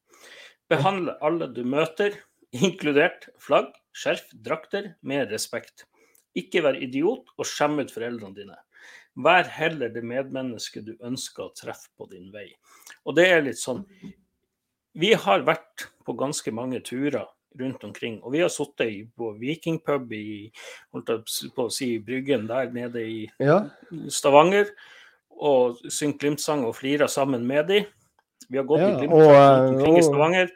[0.71, 2.15] Behandle alle du møter,
[2.53, 5.85] inkludert flagg, skjerf, drakter, med respekt.
[6.33, 8.57] Ikke vær idiot og skjem ut foreldrene dine.
[9.13, 12.47] Vær heller det medmennesket du ønsker å treffe på din vei.
[13.05, 13.85] Og det er litt sånn
[14.97, 20.13] Vi har vært på ganske mange turer rundt omkring, og vi har sittet på vikingpub
[20.15, 20.51] i
[20.93, 23.59] på å si, Bryggen der nede i Ja,
[24.09, 24.71] Stavanger
[25.33, 27.83] og syngt Glimt-sang og flira sammen med de.
[28.49, 30.55] Vi har gått Ja, i Glimt-sang omkring i Stavanger.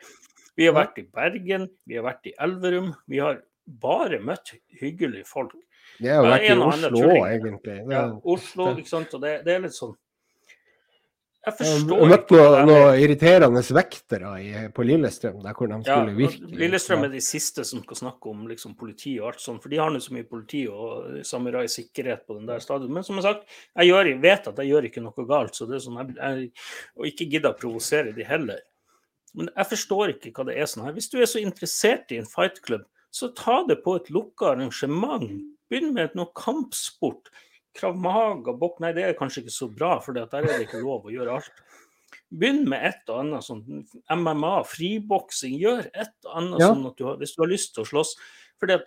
[0.57, 2.91] Vi har vært i Bergen, vi har vært i Elverum.
[3.05, 5.53] Vi har bare møtt hyggelige folk.
[5.99, 7.77] det har vært i og Oslo egentlig.
[7.91, 9.13] Ja, Oslo, ikke sant.
[9.13, 9.93] Og det, det er litt sånn
[11.47, 16.11] Jeg forstår jeg møtte noen noe irriterende vektere i, på Lillestrøm, der hvor de skulle
[16.11, 16.49] ja, virke.
[16.59, 19.79] Lillestrøm er de siste som skal snakke om liksom, politi og alt sånt, for de
[19.79, 22.91] har nå så mye politi og samurai sikkerhet på den der stadion.
[22.97, 23.47] Men som jeg sagt,
[23.79, 26.51] jeg gjør, vet at jeg gjør ikke noe galt, så det er sånn, jeg, jeg,
[26.99, 28.59] og ikke gidder å provosere de heller.
[29.37, 30.95] Men jeg forstår ikke hva det er sånn her.
[30.97, 32.83] Hvis du er så interessert i en fightklubb,
[33.13, 35.29] så ta det på et lukka arrangement.
[35.71, 37.31] Begynn med noe kampsport.
[37.77, 40.81] Krav Maga, bok Nei, det er kanskje ikke så bra, for der er det ikke
[40.83, 41.63] lov å gjøre alt.
[42.31, 43.63] Begynn med et og annet sånn
[44.11, 45.57] MMA, friboksing.
[45.61, 46.71] Gjør et og annet Ja.
[46.73, 48.15] sånn at du har, hvis du har lyst til å slåss.
[48.59, 48.81] For det,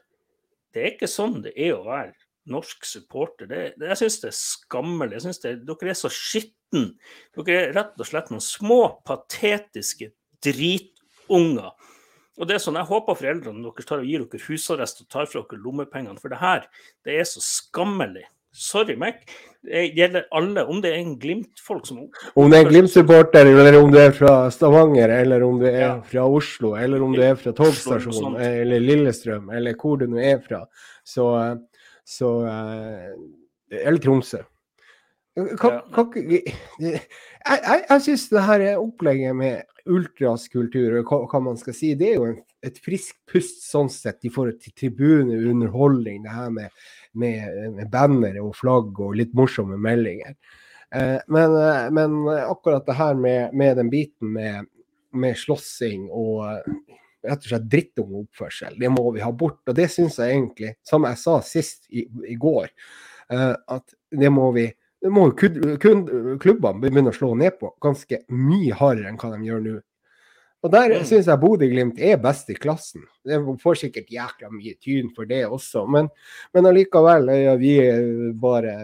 [0.75, 2.15] det er ikke sånn det er å være
[2.51, 3.47] norsk supporter.
[3.47, 5.13] Det, det, jeg syns det er skammelig.
[5.19, 6.91] Jeg synes det, Dere er så skitten.
[7.37, 10.11] Dere er rett og slett noen små, patetiske
[10.45, 11.71] dritunger.
[12.41, 15.27] Og det er sånn, Jeg håper foreldrene deres tar og gir dere husarrest og tar
[15.29, 16.21] fra dere lommepengene.
[16.21, 16.69] For det her
[17.05, 18.25] det er så skammelig.
[18.53, 19.15] Sorry, Mac.
[19.63, 20.65] Det gjelder alle.
[20.65, 22.01] Om det er en Glimt-folk som
[22.35, 25.81] Om det er en Glimt-supporter, eller om du er fra Stavanger, eller om du er
[25.81, 26.01] Ja.
[26.03, 30.41] fra Oslo, eller om du er fra togstasjonen, eller Lillestrøm, eller hvor du nå er
[30.41, 30.65] fra,
[31.05, 31.59] så,
[32.05, 33.13] så eh,
[33.71, 34.43] Eller Tromsø.
[35.61, 36.43] Kan, kan, jeg
[36.81, 41.95] jeg, jeg syns det her er opplegget med ultraskultur, og hva, hva man skal si,
[41.95, 46.25] det er jo en, et friskt pust sånn sett i forhold til tribuneunderholdning.
[46.27, 46.75] Det her med,
[47.13, 50.37] med, med banner og flagg og litt morsomme meldinger.
[50.95, 54.67] Eh, men, eh, men akkurat det her med, med den biten med,
[55.13, 59.61] med slåssing og eh, rett og slett drittungeoppførsel, det må vi ha bort.
[59.69, 62.71] Og det syns jeg egentlig, som jeg sa sist i, i går,
[63.33, 64.71] eh, at det må vi
[65.01, 69.63] det må klubbene begynne å slå ned på ganske mye hardere enn hva de gjør
[69.65, 69.79] nå.
[70.63, 71.05] Og der Mm.
[71.09, 73.03] syns jeg Bodø-Glimt er best i klassen.
[73.25, 76.09] Det får sikkert jækla mye tyn for det også, men,
[76.53, 78.75] men allikevel ja, vi er bare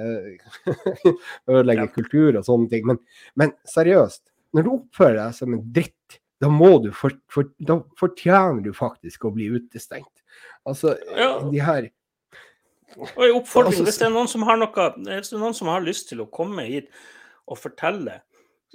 [1.49, 1.93] ødelegger Ja.
[1.93, 2.87] kultur og sånne ting.
[2.87, 2.99] Men,
[3.37, 4.23] men seriøst,
[4.55, 8.73] når du oppfører deg som en dritt, da må du for, for, da fortjener du
[8.77, 10.23] faktisk å bli utestengt.
[10.67, 11.41] Altså, Ja.
[11.51, 11.91] de her
[12.97, 15.55] Og en oppfordring, Altså, hvis det er noen som har noe, hvis det er noen
[15.55, 16.89] som har lyst til å komme hit
[17.47, 18.23] og fortelle,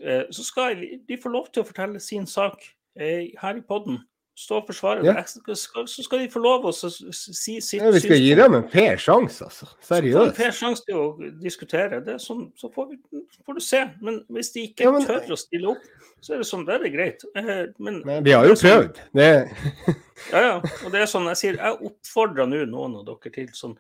[0.03, 2.61] eh, så skal de få lov til å fortelle sin sak
[2.99, 3.99] eh, her i podden.
[4.41, 5.13] Stå og forsvare Ja.
[5.13, 5.27] det.
[5.57, 8.67] Skal- Så skal de få lov å si sitt Ja, vi skal gi dem en
[8.69, 9.67] fair sjanse, altså.
[9.83, 10.35] Seriøst.
[10.35, 11.99] fair sjanse til å diskutere.
[12.03, 12.97] Det sånn, så får, vi,
[13.45, 13.83] får du se.
[14.01, 15.83] Men hvis de ikke Ja, men- tør å stille opp,
[16.21, 17.23] så er det sånn, da er det greit.
[17.35, 18.95] Eh, Men, Men vi har jo det sånn- prøvd.
[19.13, 19.97] Det,
[20.31, 20.57] Ja, ja.
[20.85, 23.77] Og det er sånn jeg sier, jeg oppfordrer nå noen av dere til sånn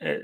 [0.00, 0.22] eh,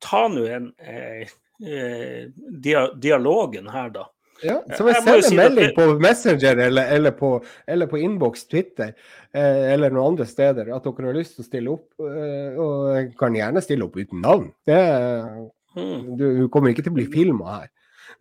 [0.00, 1.26] Ta nå en eh,
[1.64, 2.26] eh,
[2.60, 4.04] dia dialogen her, da.
[4.42, 5.74] Ja, så Jeg jo sender melding det...
[5.76, 7.30] på Messenger eller, eller på,
[7.70, 8.90] eller på innboks Twitter
[9.32, 11.86] eh, eller noen andre steder at dere har lyst til å stille opp.
[12.02, 14.50] Eh, og kan gjerne stille opp uten navn.
[14.66, 14.80] Det,
[15.74, 16.16] Mm.
[16.16, 17.70] du, du kommer ikke til å bli filma her.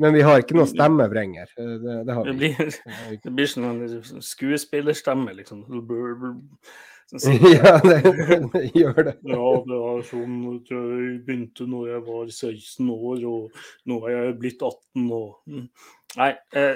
[0.01, 1.51] Men vi har ikke noe stemmevrenger.
[1.53, 2.79] Eh, Det, det har Det blir,
[3.23, 5.61] det blir sånn skuespillerstemme, liksom.
[7.53, 7.99] Ja, det,
[8.53, 9.13] det gjør det.
[9.29, 14.15] Ja, det er sånn at jeg begynte når jeg var 16 år, og nå er
[14.15, 15.67] jeg blitt 18 og mm.
[16.19, 16.33] Nei.
[16.53, 16.75] Eh,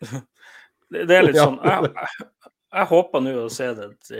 [0.94, 1.90] det, er litt sånn Jeg,
[2.70, 4.12] jeg, håper nå å se det at,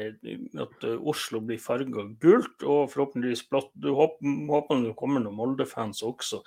[0.65, 3.71] at eh, Oslo blir farga gult, og forhåpentligvis blått.
[3.75, 6.43] Du håper, håper det kommer noen Molde-fans også,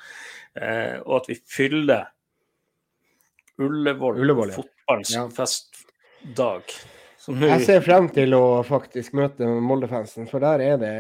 [0.60, 2.12] eh, og at vi fyller
[3.62, 4.56] Ullevål, Ullevål, ja.
[4.58, 5.28] fotballens Ja.
[5.30, 6.74] festdag.
[7.24, 10.92] Jeg ser frem til å faktisk møte Molde-fansen, for der er det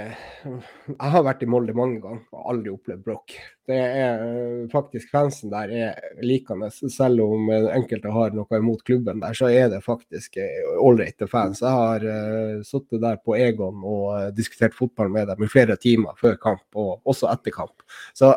[0.45, 3.35] Jeg har vært i Molde mange ganger og aldri opplevd bråk.
[3.67, 8.85] Det er eh, faktisk Fansen der er likende, selv om eh, enkelte har noe imot
[8.87, 10.39] klubben der, så er det faktisk
[10.83, 11.61] ålreite fans.
[11.63, 15.77] Jeg har uh, sittet der på Egon og eh, diskutert fotball med dem i flere
[15.79, 17.83] timer før kamp, og også etter kamp.
[18.15, 18.33] Så,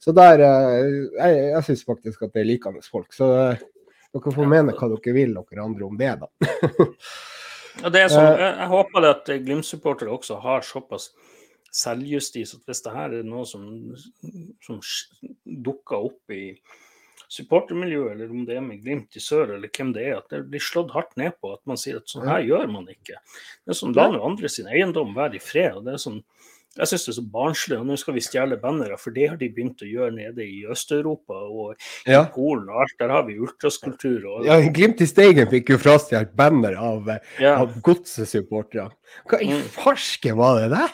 [0.00, 3.12] så der uh, Jeg, jeg syns faktisk at det er likende folk.
[3.16, 3.66] Så eh,
[4.14, 6.30] dere får mene hva dere vil, dere andre, om det, da.
[7.80, 11.10] Ja, det er sånn, Eh, jeg, jeg håper det at Glimt-supportere også har såpass
[11.70, 13.62] selvjustis at hvis det her er noe som,
[14.66, 14.80] som
[15.44, 16.56] dukker opp i
[17.30, 20.42] supportermiljøet, eller om det er med Glimt i sør, eller hvem det er, at det
[20.50, 23.20] blir slått hardt ned på at man sier at sånn her gjør man ikke.
[23.62, 25.78] Det er sånn, La nå andre sin eiendom være i fred.
[25.78, 26.18] og det er sånn
[26.78, 27.78] jeg syns det er så barnslig.
[27.80, 30.60] og Nå skal vi stjele bannere, for det har de begynt å gjøre nede i
[30.70, 31.74] Øst-Europa og
[32.06, 32.24] i Ja.
[32.34, 32.94] Polen og alt.
[32.98, 34.24] Der har vi ultraskulptur.
[34.30, 37.08] Og, Ja, Glimt i Steigen fikk jo frastjålet banner av,
[37.40, 37.56] Ja.
[37.60, 38.90] av godsesupportere.
[39.28, 39.62] Hva i Mm.
[39.74, 40.90] farsken var det der?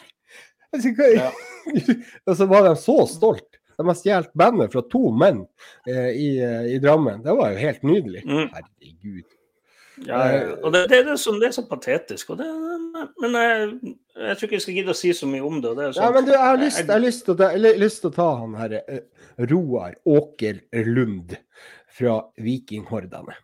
[0.73, 1.13] Altså, hva...
[1.13, 1.31] Ja.
[2.27, 3.43] Og så var de så stolt.
[3.77, 5.45] De har stjålet banner fra to menn
[5.87, 7.21] eh, i, eh, i Drammen.
[7.21, 8.23] Det var jo helt nydelig.
[8.25, 8.49] Mm.
[8.51, 9.23] Herregud.
[10.05, 10.17] Ja,
[10.61, 12.29] og det, det, er sånn, det er så patetisk.
[12.37, 12.45] Det,
[13.23, 15.71] men jeg, jeg tror ikke jeg skal gidde å si så mye om det.
[15.77, 17.49] det er Ja, sånn, men du, jeg har lyst, jeg har lyst, til, å ta,
[17.81, 19.01] lyst til å ta han her eh,
[19.49, 21.33] Roar Åker Lund
[21.97, 23.37] fra Vikinghordene.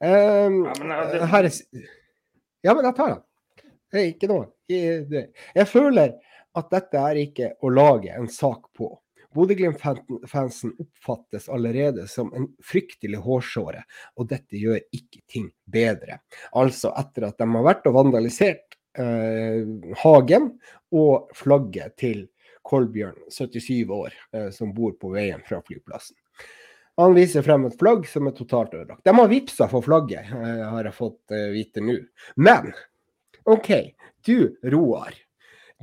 [0.00, 1.50] Um, Ja, men jeg- det- her
[2.62, 3.22] ja, men jeg tar han.
[3.90, 4.46] Det er ikke noe.
[4.68, 6.12] Jeg føler
[6.60, 8.92] at dette er ikke å lage en sak på.
[9.34, 13.84] Bodø-Glimt-fansen oppfattes allerede som en fryktelig hårsåre,
[14.18, 16.18] og dette gjør ikke ting bedre.
[16.58, 19.62] Altså etter at de har vært og vandalisert eh,
[20.02, 20.50] Hagen
[20.90, 22.26] og flagget til
[22.66, 26.18] Kolbjørn, 77 år, eh, som bor på veien fra flyplassen.
[27.00, 29.04] Han viser frem et flagg som er totalt ødelagt.
[29.06, 31.96] De har vippsa for flagget, eh, har jeg fått eh, vite nå.
[32.36, 32.72] Men
[33.48, 33.70] OK,
[34.26, 35.14] du Roar.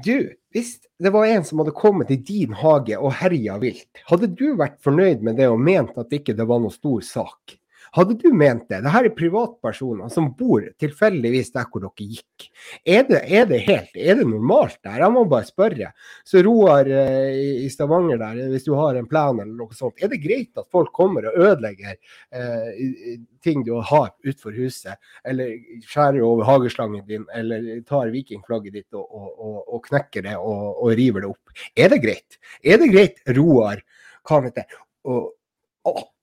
[0.06, 4.30] Du, hvis det var en som hadde kommet i din hage og herja vilt, hadde
[4.38, 7.58] du vært fornøyd med det og ment at ikke det var noe stor sak?
[7.96, 8.82] Hadde du ment det?
[8.84, 12.48] Dette er privatpersoner som bor tilfeldigvis der hvor dere gikk.
[12.86, 14.98] Er det, er det helt, er det normalt der?
[15.04, 15.92] Jeg må bare spørre.
[16.28, 20.12] Så Roar eh, i- Stavanger der, hvis du har en plan eller noe sånt, er
[20.12, 21.96] det greit at folk kommer og ødelegger
[22.32, 24.98] eh, ting du har utenfor huset,
[25.28, 30.82] eller skjærer over hageslangen din, eller tar vikingflagget ditt og, og, og, knekker det og,
[30.84, 31.54] og river det opp?
[31.78, 32.40] Er det greit?
[32.66, 33.80] Er det greit, Roar,
[34.28, 34.66] hva heter,
[35.08, 35.30] Å-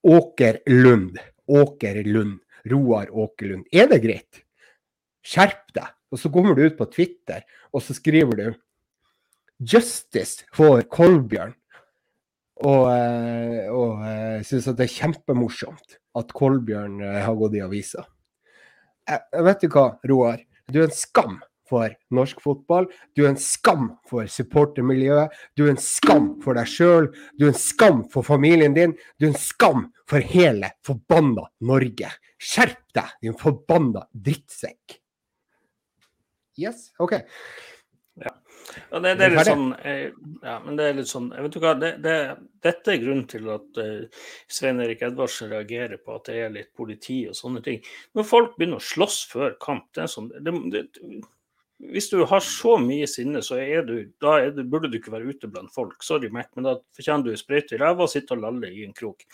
[0.05, 1.16] Åker Lund,
[1.48, 2.38] Åker Lund,
[2.70, 4.44] Roar Åkerlund, er det greit?
[5.24, 5.90] Skjerp deg.
[6.14, 7.42] Og så kommer du ut på Twitter,
[7.74, 8.46] og så skriver du
[9.61, 11.57] 'Justice for Kolbjørn'.
[12.64, 17.62] Og, eh, og uh, syns at det er kjempemorsomt at Kolbjørn eh, har gått i
[17.64, 18.04] avisa.
[19.11, 20.38] Eh, vet du hva, Roar?
[20.70, 22.88] Du er en skam for norsk fotball.
[23.16, 25.35] Du er en skam for supportermiljøet.
[25.57, 27.11] Du er en skam for deg sjøl.
[27.38, 28.96] Du er en skam for familien din.
[29.18, 32.12] Du er en skam for hele forbanna Norge.
[32.38, 35.00] Skjerp deg, din forbanna drittsekk.
[36.61, 37.16] Yes, OK.
[38.90, 40.05] Ja, det, det er litt sånn eh,
[40.44, 42.14] Ja, men det er litt sånn vet du hva, det, det,
[42.62, 46.70] Dette er grunnen til at uh, Svein Erik Edvardsen reagerer på at det er litt
[46.79, 47.83] politi og sånne ting.
[48.16, 50.85] Når folk begynner å slåss før kamp det er sånn, det, det,
[51.81, 55.11] Hvis du har så mye sinne, så er du, da er du, burde du ikke
[55.13, 56.03] være ute blant folk.
[56.03, 58.93] Sorry, Mac, men da fortjener du sprøyte i ræva og sitte og lalle i en
[58.95, 59.25] krok.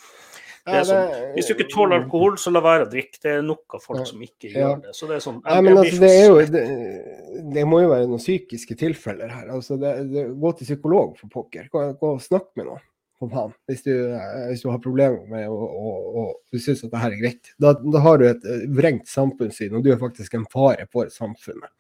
[0.67, 3.21] Det er sånn, hvis du ikke tåler alkohol, så la være å drikke.
[3.23, 4.05] Det er nok av folk Ja.
[4.05, 4.59] som ikke Ja.
[4.75, 4.95] gjør det.
[4.97, 7.89] Så det er sånn Ja, jeg- jeg altså, det er jo det, det må jo
[7.89, 9.49] være noen psykiske tilfeller her.
[9.49, 11.69] Altså, gå til psykolog, for pokker.
[11.71, 12.81] Gå, gå og snakk med noen.
[13.21, 17.03] For banen Hvis du, eh, hvis du har problemer med å du syns at det
[17.03, 17.53] her er greit.
[17.63, 21.11] Da, da har du et eh, vrengt samfunnssyn, og du er faktisk en fare for
[21.13, 21.71] samfunnet.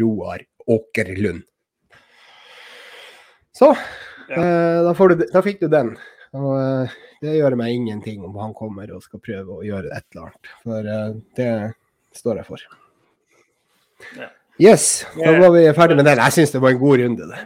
[0.00, 1.46] Roar Åkerlund.
[3.56, 3.72] Så.
[4.28, 4.36] Ja.
[4.36, 5.94] Eh, da, får du, da fikk du den.
[6.36, 10.04] Og eh, det gjør meg ingenting om han kommer og skal prøve å gjøre et
[10.12, 10.50] eller annet.
[10.64, 11.52] For eh, det
[12.18, 12.66] står jeg for.
[14.18, 14.28] Ja.
[14.58, 16.18] Yes, da var vi ferdig med den.
[16.18, 17.44] Jeg syns det var en god runde, det.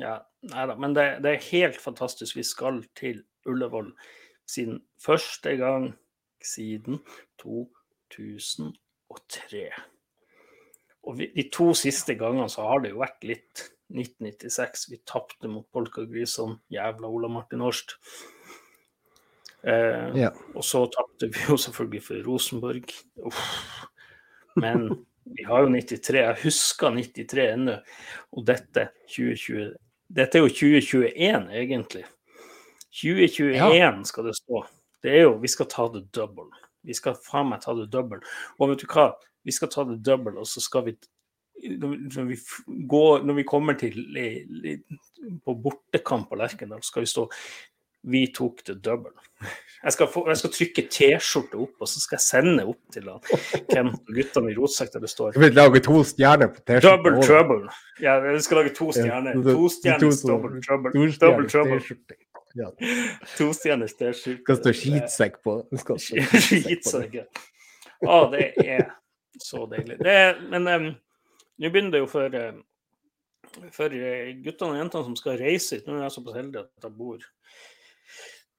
[0.00, 2.36] Ja, nei da, men det, det er helt fantastisk.
[2.36, 3.92] Vi skal til Ullevål
[4.46, 5.94] siden første gang
[6.44, 7.00] siden
[7.42, 9.70] 2003.
[11.06, 14.88] Og vi, de to siste gangene så har det jo vært litt 1996.
[14.90, 16.58] Vi tapte mot Polkagrisene.
[16.74, 17.96] Jævla Ola Martin Horst.
[19.62, 20.30] Eh, Ja.
[20.54, 22.90] Og så tapte vi jo selvfølgelig for Rosenborg.
[23.26, 23.42] Uff.
[24.56, 24.88] Men
[25.24, 26.22] vi har jo 93.
[26.22, 27.78] Jeg husker 93 ennå.
[28.32, 29.74] Og dette 2020
[30.08, 32.04] Dette er jo 2021, egentlig.
[32.94, 34.62] 2021 skal det stå.
[35.02, 36.50] Det er jo Vi skal ta det double.
[36.86, 38.22] Vi skal faen meg ta det double.
[38.58, 39.10] Og vet du hva?
[39.46, 40.96] Vi skal ta det double, og så skal vi
[41.56, 43.96] når vi, går, når vi kommer til
[45.44, 47.24] på bortekamp på Lerkendal, skal vi stå
[48.06, 49.14] Vi tok det double.
[49.86, 53.08] Jeg skal, få, jeg skal trykke T-skjorte opp, og så skal jeg sende opp til
[53.12, 53.26] og
[54.16, 56.94] guttene i Rotsekk der det står Jeg vil lage to stjerner på T-skjorta.
[56.96, 57.28] Double også.
[57.32, 57.74] trouble.
[58.02, 59.36] Ja, vi skal lage to stjerner.
[59.46, 61.04] To stjerners double trouble.
[61.20, 61.80] Double trouble.
[62.56, 62.70] Ja.
[63.36, 64.38] To stjerners T-skjorte.
[64.40, 65.58] Det skal stå skitsekk på.
[65.76, 68.88] Skitsekk Å, ah, det er
[69.40, 70.00] så deilig.
[70.02, 70.88] Det er, men um,
[71.62, 72.34] nå begynner det jo for,
[73.72, 75.86] for eh, guttene og jentene som skal reise hit.
[75.86, 77.24] Nå er jeg såpass heldig at jeg bor,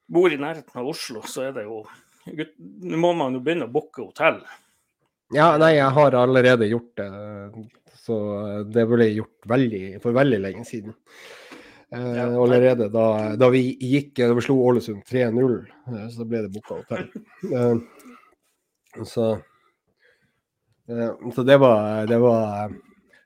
[0.07, 1.83] bor i nærheten av Oslo, så er det jo
[2.27, 4.41] Nå må man jo begynne å booke hotell.
[5.31, 7.05] Ja, nei, jeg har allerede gjort det.
[8.03, 8.17] Så
[8.67, 10.95] det ble gjort veldig, for veldig lenge siden.
[11.95, 13.05] Eh, allerede da,
[13.39, 15.53] da vi gikk Da vi slo Ålesund 3-0,
[15.87, 17.07] eh, så ble det booka hotell.
[17.47, 19.29] Eh, så
[20.91, 22.75] eh, så det var, det var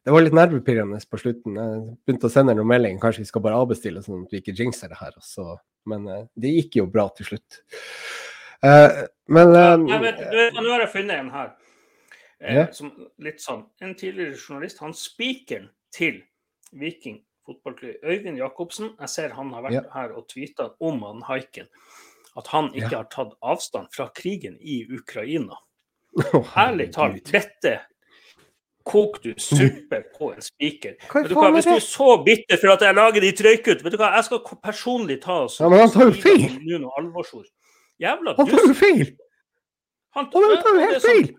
[0.02, 1.58] det var litt nervepirrende på slutten.
[1.58, 3.02] Jeg begynte å sende noen melding.
[3.02, 5.14] Kanskje vi skal bare avbestille, sånn at vi ikke jinxer det her.
[5.22, 7.62] Så, men eh, det gikk jo bra til slutt.
[8.66, 9.02] Eh,
[9.34, 11.58] men eh, vet, du nå har jeg funnet en her.
[12.42, 12.64] Ja.
[12.74, 12.90] som,
[13.22, 16.24] litt sånn, En tidligere journalist, han spikeren til
[16.74, 19.92] Viking fotballklubb, Øyvind Jacobsen, jeg ser han har vært yeah.
[19.96, 21.70] her og tweeta om han haiken.
[22.38, 22.98] At han ikke yeah.
[23.02, 25.58] har tatt avstand fra krigen i Ukraina.
[26.12, 27.78] Oh, Ærlig talt, dette
[28.88, 30.96] koker du suppe på en spiker.
[31.10, 33.84] Hva Vet du hva, Hvis du er så bitter for at jeg lager ditt røykut,
[33.84, 36.58] vet du hva, jeg skal personlig ta oss Ja, men han tar jo feil.
[38.02, 39.06] Jævla Han tar jo feil!
[40.18, 41.30] Han, tar jo helt sånn- feil!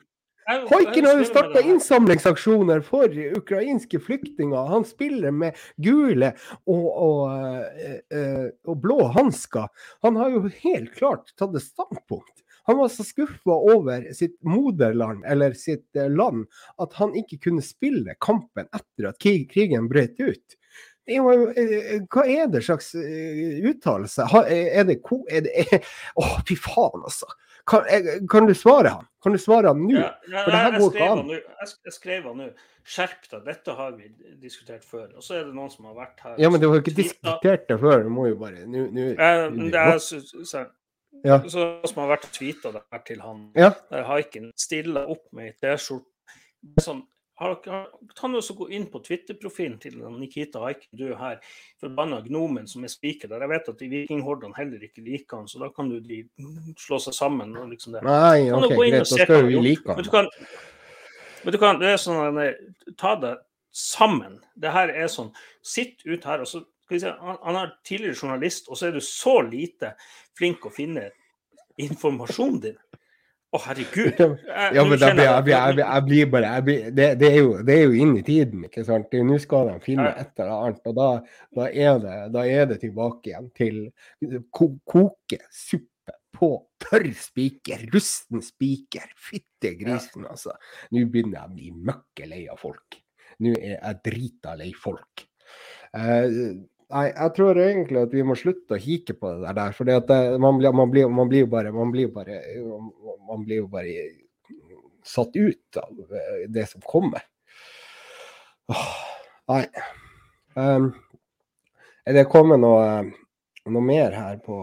[0.48, 4.68] Jeg- har jo starta innsamlingsaksjoner for ukrainske flyktninger.
[4.68, 6.32] Han spiller med gule
[6.66, 7.30] og, og,
[7.78, 9.68] eh, eh, og blå hansker.
[10.02, 12.41] Han har jo helt klart tatt et standpunkt.
[12.70, 16.44] Han var så skuffa over sitt moderland, eller sitt eh, land,
[16.78, 20.58] at han ikke kunne spille kampen etter at krigen brøt ut.
[21.10, 24.28] Er jo, eh, hva er det slags eh, uttalelse?
[24.46, 25.24] Er det ko...
[25.26, 25.80] Er det,
[26.14, 27.26] å, fy faen, altså.
[27.66, 29.08] Kan, eh, kan du svare han?
[29.22, 29.96] Kan du svare han nå?
[29.98, 31.24] Ja, ja, For det her går ikke an.
[31.34, 32.46] Jeg, sk- skrev han nå.
[32.82, 34.08] Skjerp deg, dette har vi
[34.42, 35.08] diskutert før.
[35.18, 36.38] Og så er det noen som har vært her.
[36.42, 38.02] Ja, men du har jo ikke diskutert det før.
[38.06, 38.86] Du må jo bare nå-
[41.12, 41.38] men Ja.
[41.48, 43.50] så, som har vært tweeta der til han.
[43.56, 43.70] Ja.
[43.90, 46.06] Der haiken stiller opp med ei T-skjorte.
[46.80, 47.02] Sånn,
[47.38, 51.40] har dere- ta nå så Gå inn på Twitter-profilen til Nikita Haiken, du er her.
[51.80, 53.40] Forbanna gnomen som er spiker der.
[53.40, 56.20] Jeg vet at de vikinghordene heller ikke liker han, så da kan du de
[56.78, 57.56] slå seg sammen.
[57.56, 58.02] og liksom det.
[58.04, 58.92] Nei, Kan OK, greit.
[58.98, 59.96] Da skal vi like han.
[59.96, 60.04] han.
[60.04, 60.28] du kan,
[61.44, 62.54] men du kan det er sånn eh,
[62.96, 63.38] Ta det
[63.72, 64.40] sammen.
[64.56, 67.74] Det her er sånn Sitt ut her, og så skal vi se, han, han er
[67.86, 69.94] tidligere journalist, og så er du så lite
[70.38, 71.08] flink å finne
[71.80, 72.80] informasjonen din.
[73.52, 74.16] Å, herregud.
[74.16, 77.50] Jeg- Ja, men da blir, jeg jeg, jeg, blir, bare blir, det, det, er jo,
[77.62, 79.10] det er jo inn i tiden, ikke sant.
[79.10, 81.08] Det er jo Nå skal de finne et eller annet, og da,
[81.58, 83.82] da, er det, da er det tilbake igjen til
[84.50, 85.88] ko, koke suppe
[86.32, 86.48] på
[86.80, 87.84] tørr spiker.
[87.92, 89.04] Rusten spiker.
[89.20, 90.56] Fytte grisen, altså.
[90.90, 92.96] Nå begynner jeg å bli møkkelei av folk.
[93.44, 95.26] Nå er jeg drita lei folk.
[95.92, 96.56] Eh,
[96.92, 99.72] Nei, jeg tror egentlig at vi må slutte å hike på det der.
[99.72, 99.88] For
[100.42, 102.40] man, blir- man, blir- man blir jo bare Man blir jo bare,
[103.28, 103.94] man blir jo bare
[105.02, 107.22] satt ut av eh, det som kommer.
[108.68, 108.90] Åh,
[109.50, 109.64] nei.
[110.54, 110.92] Um,
[112.06, 113.08] er det kommet noe,
[113.66, 114.58] noe mer her på,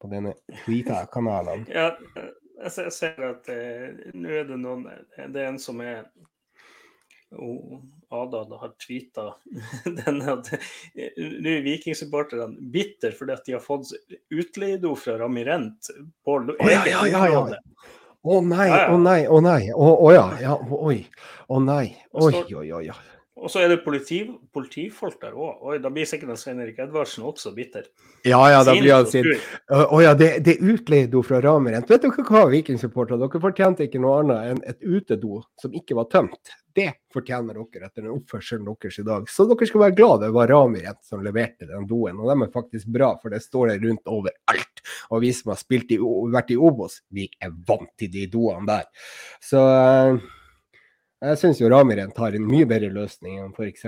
[0.00, 0.32] på denne
[0.62, 1.66] Twitter-kanalen?
[1.68, 1.90] Ja,
[2.62, 4.86] jeg ser, at eh, nå er det noen
[5.18, 6.04] Det er en som er
[8.12, 9.34] Ada da har tweeta
[10.04, 13.94] den at eh, nå er vikingsupporterne bitter fordi at de har fått
[14.28, 15.88] utleido fra Ramirent
[16.24, 17.62] på Å, ja, ja, ja, ja.
[18.22, 18.90] Å nei, Ja, ja.
[18.92, 19.62] å nei, å nei.
[19.74, 20.26] Å å ja.
[20.44, 20.58] ja.
[20.78, 21.00] Oi.
[21.50, 21.96] Å nei.
[22.12, 22.84] Oi, oi, oi.
[22.92, 23.11] oi.
[23.42, 24.20] Og så er det politi,
[24.54, 25.64] politifolk der òg.
[25.66, 27.88] Oi, da blir sikkert Svein Erik Edvardsen også bitter.
[28.26, 29.46] Ja ja, da blir han sint.
[29.66, 31.90] Å ja, det, det utleide hun fra Ramerent.
[31.90, 33.18] Vet dere hva, Viking-supportere?
[33.18, 36.52] Dere fortjente ikke noe annet enn et utedo som ikke var tømt.
[36.72, 39.26] Det fortjener dere etter den oppførselen deres i dag.
[39.28, 42.20] Så dere skal være glad det var Ramerent som leverte den doen.
[42.22, 44.84] Og de er faktisk bra, for det står det rundt overalt.
[45.10, 45.98] Og vi som har spilt i,
[46.30, 49.10] vært i Obos, vi er vant til de doene der.
[49.42, 50.22] Så eh,
[51.22, 53.84] jeg syns jo Ramirent har en mye bedre løsning enn f.eks.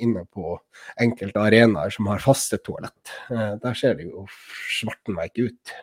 [0.00, 0.54] inne på
[1.00, 3.12] enkelte arenaer som har faste toalett.
[3.30, 4.24] Eh, der ser det jo
[4.70, 5.74] svarten meg ikke ut.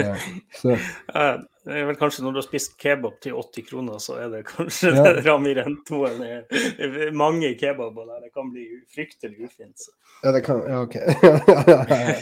[0.00, 0.16] Eh,
[0.56, 4.30] så det er vel kanskje når du har spist kebab til 80 kroner, så er
[4.32, 5.12] det kanskje Ja.
[5.26, 6.46] Rami Rentoen er
[6.80, 8.24] er mange kebaber der.
[8.24, 8.64] Det kan bli
[8.94, 9.76] fryktelig ufint.
[9.84, 9.92] så.
[10.24, 10.96] ja, det kan Ja, OK.
[10.96, 12.16] Er.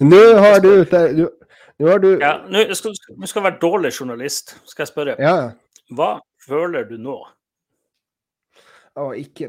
[0.00, 1.30] Nå har du du-
[1.80, 4.56] Nå du Ja, nå skal du skal være dårlig journalist.
[4.68, 5.52] Skal jeg spørre, Ja.
[5.96, 7.18] hva føler du nå?
[8.98, 9.48] Å, ikke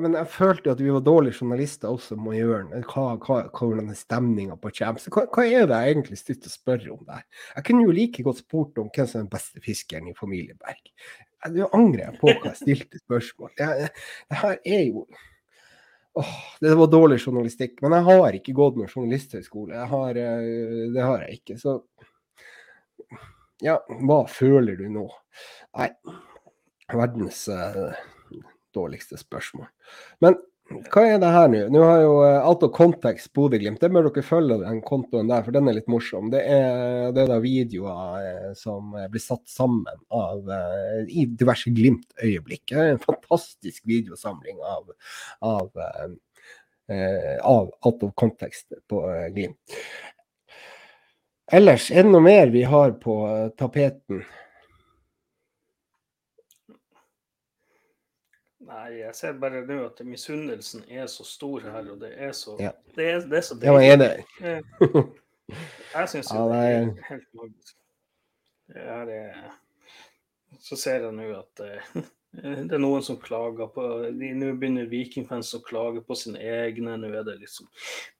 [0.00, 2.80] Men jeg følte at vi var dårlige journalister også må gjøre.
[2.88, 5.06] Hva, hva, hvordan er stemninga på Champs?
[5.12, 7.22] Hva, hva er det jeg egentlig stilte å spørre om der?
[7.56, 10.82] Jeg kunne jo like godt spurt om hvem som er den beste fiskeren i familieberg.
[11.44, 13.50] Jeg- Nå angrer jeg på hva jeg stilte spørsmål.
[13.56, 13.90] Det,
[14.28, 15.06] det her er jo
[16.18, 17.76] Åh, det var dårlig journalistikk.
[17.84, 19.76] Men jeg har ikke gått noen journalisthøyskole.
[19.76, 21.58] Jeg har, eh, det har jeg ikke.
[21.60, 21.76] Så
[23.62, 25.04] ja, hva føler du nå?
[25.78, 25.88] Nei,
[26.90, 28.00] verdens eh,
[28.74, 29.68] dårligste spørsmål.
[30.24, 31.60] Men hva er det her nå?
[31.72, 35.56] Nå har jo alt og kontekst Bodø-Glimt, det bør dere følge den kontoen der, for
[35.56, 36.28] den er litt morsom.
[36.34, 41.24] Det er, det er da videoer eh, som eh, blir satt sammen av eh, i
[41.40, 42.74] diverse Glimt-øyeblikk.
[42.76, 44.92] En fantastisk videosamling av,
[45.48, 46.12] av, eh,
[46.92, 49.80] eh, av alt og Context på eh, Glimt.
[51.48, 54.20] Ellers, er det noe mer vi har på eh, tapeten?
[58.68, 62.56] Nei, jeg ser bare nå at misunnelsen er så stor her, og det er så
[62.60, 62.70] Ja.
[62.96, 64.10] Det er, det er så Ja, men er det
[65.94, 67.76] Jeg syns jo det er er- helt magisk.
[68.68, 69.54] Det er
[70.60, 75.48] Så ser jeg nå at eh, det er noen som klager på Nå begynner vikingfans
[75.56, 76.98] å klage på sine egne.
[77.00, 77.66] Nå er det liksom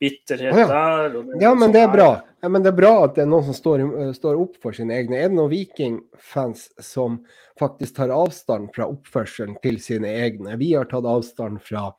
[0.00, 0.68] bitterhet Å, ja.
[0.72, 1.18] der.
[1.42, 2.08] Ja, men det er bra.
[2.40, 3.84] Ja, men det er bra at det er noen som står,
[4.16, 5.20] står opp for sine egne.
[5.20, 7.20] Er det noen Viking-fans som
[7.60, 10.56] faktisk tar avstand fra oppførselen til sine egne?
[10.60, 11.90] Vi har tatt avstand fra,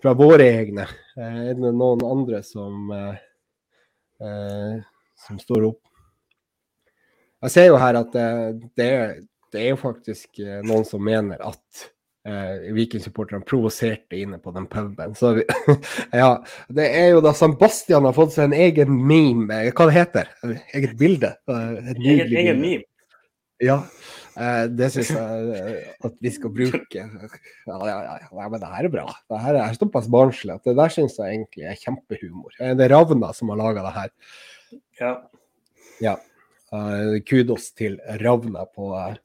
[0.00, 0.88] fra våre egne.
[1.18, 3.20] Eh, Er det noen andre som, eh,
[4.24, 4.80] eh,
[5.28, 5.82] som står opp?
[7.44, 8.30] Jeg ser jo her at det,
[8.76, 9.12] det, er,
[9.52, 11.86] det er jo faktisk eh, noen som mener at
[12.28, 15.14] eh, Viking-supporterne provoserte inne på den puben.
[15.18, 15.46] Så vi,
[16.22, 16.30] ja,
[16.68, 20.32] det er jo da Sebastian har fått seg en egen meme, eh, hva det heter
[20.76, 21.34] Eget bilde.
[21.50, 22.86] Eget, Et Egen, meme.
[23.60, 23.76] Ja,
[24.40, 27.08] eh, det syns jeg eh, at vi skal bruke.
[27.70, 29.04] Ja, ja, ja, ja, men det her er bra.
[29.30, 32.54] Det her er såpass barnslig at det der syns jeg egentlig er kjempehumor.
[32.58, 34.16] Eh, Det er Ravna som har laga det her.
[36.00, 36.16] Ja.
[36.16, 36.29] Eh,
[37.26, 39.16] kudos til Ravna på, eh,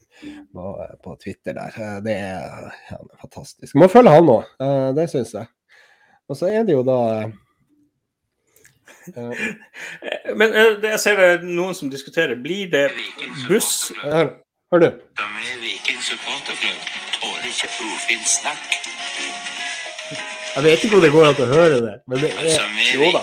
[0.53, 0.63] på,
[1.03, 1.75] på Twitter der.
[1.77, 3.75] Eh, det er, ja, det er fantastisk.
[3.77, 4.43] Må følge han òg,
[4.97, 5.47] det syns jeg.
[6.29, 7.33] Og så er det jo da eh,
[9.05, 9.37] Eh,
[10.39, 12.35] Men eh, det- jeg ser det er noen som diskuterer.
[12.41, 12.87] Blir det
[13.47, 14.31] buss Hør,
[14.73, 14.87] hør du.
[20.55, 22.49] Jeg vet ikke om det går an å høre det, men det er
[22.95, 23.21] Jo da.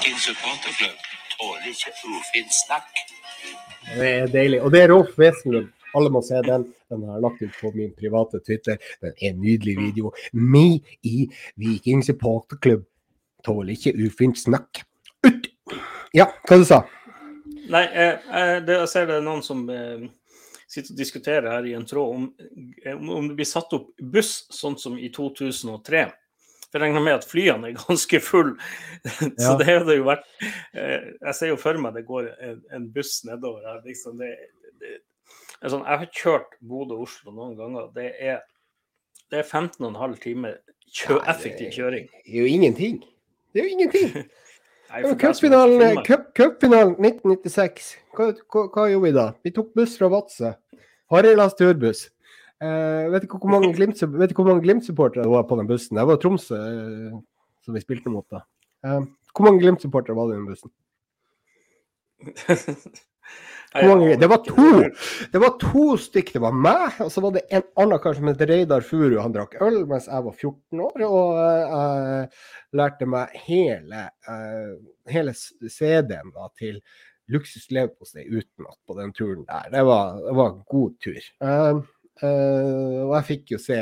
[3.96, 4.62] Det er deilig.
[4.62, 5.70] Og det er Rolf Wesenlund.
[5.96, 6.64] Alle må se den.
[6.88, 8.78] Den har jeg lagt ut på min private Twitter.
[9.02, 10.12] Den er en nydelig video.
[10.32, 11.26] Me i
[11.60, 12.86] Viking supporterklubb
[13.44, 14.84] tåler ikke ufint snakk.
[15.26, 15.50] Ut!
[16.14, 16.82] Ja, hva du sa
[17.72, 20.02] Nei, eh, eh, det, jeg ser det er noen som eh,
[20.68, 22.26] sitter og diskuterer her i en tråd
[22.82, 26.02] eh, om, om det blir satt opp buss sånn som i 2003.
[26.72, 28.54] Jeg regner med at flyene er ganske full.
[29.36, 29.56] Så Ja.
[29.60, 32.86] det har det jo vært eh, Jeg ser jo for meg det går en, en
[32.94, 33.82] buss nedover her.
[33.84, 34.30] Liksom det,
[34.80, 34.98] det,
[35.60, 37.90] det sånn, jeg har kjørt Bodø-Oslo noen ganger.
[37.96, 38.40] Det er,
[39.32, 40.58] det er 15,5 timer
[40.88, 42.08] kjø, effektiv kjøring.
[42.24, 43.02] Det er jo ingenting.
[43.52, 44.14] Det er jo ingenting.
[44.92, 47.94] Det Cupfinalen cup, cup, 1996.
[48.12, 49.22] Hva, hva, hva gjorde vi da?
[49.40, 50.50] Vi tok buss fra Vadsø.
[51.08, 52.02] Harrilas turbuss.
[52.62, 55.96] Eh, vet du hvor mange Glimt- Glimt-supportere det var på den bussen?
[55.98, 56.54] Det var Tromsø.
[56.54, 57.20] uh,
[57.64, 58.44] som vi spilte mot da.
[58.86, 59.02] Uh,
[59.34, 60.70] hvor mange Glimt-supportere var det i den bussen?
[63.72, 64.16] Mange?
[64.20, 64.82] Det var to!
[65.32, 66.32] Det var to stykk.
[66.34, 69.16] Det var meg, og så var det en annen kar som het Reidar Furu.
[69.22, 71.38] Han drakk øl mens jeg var 14 år, og
[71.72, 72.44] uh,
[72.76, 74.76] lærte meg hele, uh,
[75.08, 76.82] hele CD-en da, til
[77.32, 79.70] Luksus leverpostei utenat på den turen der.
[79.72, 81.32] Det var, det var en god tur.
[81.40, 81.80] Uh,
[82.22, 83.80] og jeg fikk jo se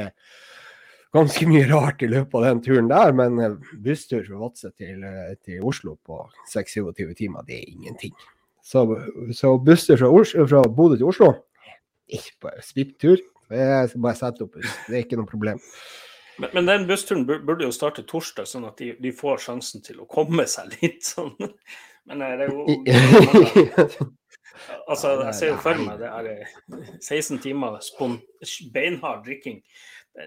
[1.15, 5.03] ganske mye rart i løpet av den turen der, men busstur fra Vadsø til,
[5.43, 6.23] til Oslo på
[6.53, 8.15] 26 timer, det er ingenting.
[8.63, 8.85] Så,
[9.35, 11.33] så busstur fra, Oslo, fra Bodø til Oslo
[12.11, 13.19] ikke bare svipptur.
[13.51, 14.79] Jeg skal bare sette opp buss.
[14.87, 15.61] Det er ikke noe problem.
[16.41, 20.01] Men, men, den bussturen burde jo starte torsdag, sånn at de, de, får sjansen til
[20.01, 21.35] å komme seg litt sånn.
[22.09, 22.65] Men det er jo
[24.87, 27.79] Altså, jeg ser jo for meg det er 16 timer
[28.75, 29.61] beinhard drikking.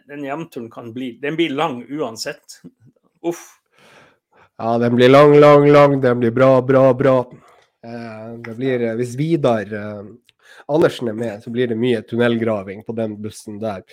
[0.08, 2.62] Den hjemturen kan bli Den blir lang uansett.
[3.24, 3.60] Uff.
[4.58, 6.02] Ja, den blir lang, lang, lang.
[6.02, 7.18] Den blir bra, bra, bra.
[7.84, 10.04] Eh, det blir, eh, hvis Vidar eh,
[10.68, 13.84] Andersen er med, så blir det mye tunnelgraving på den bussen der.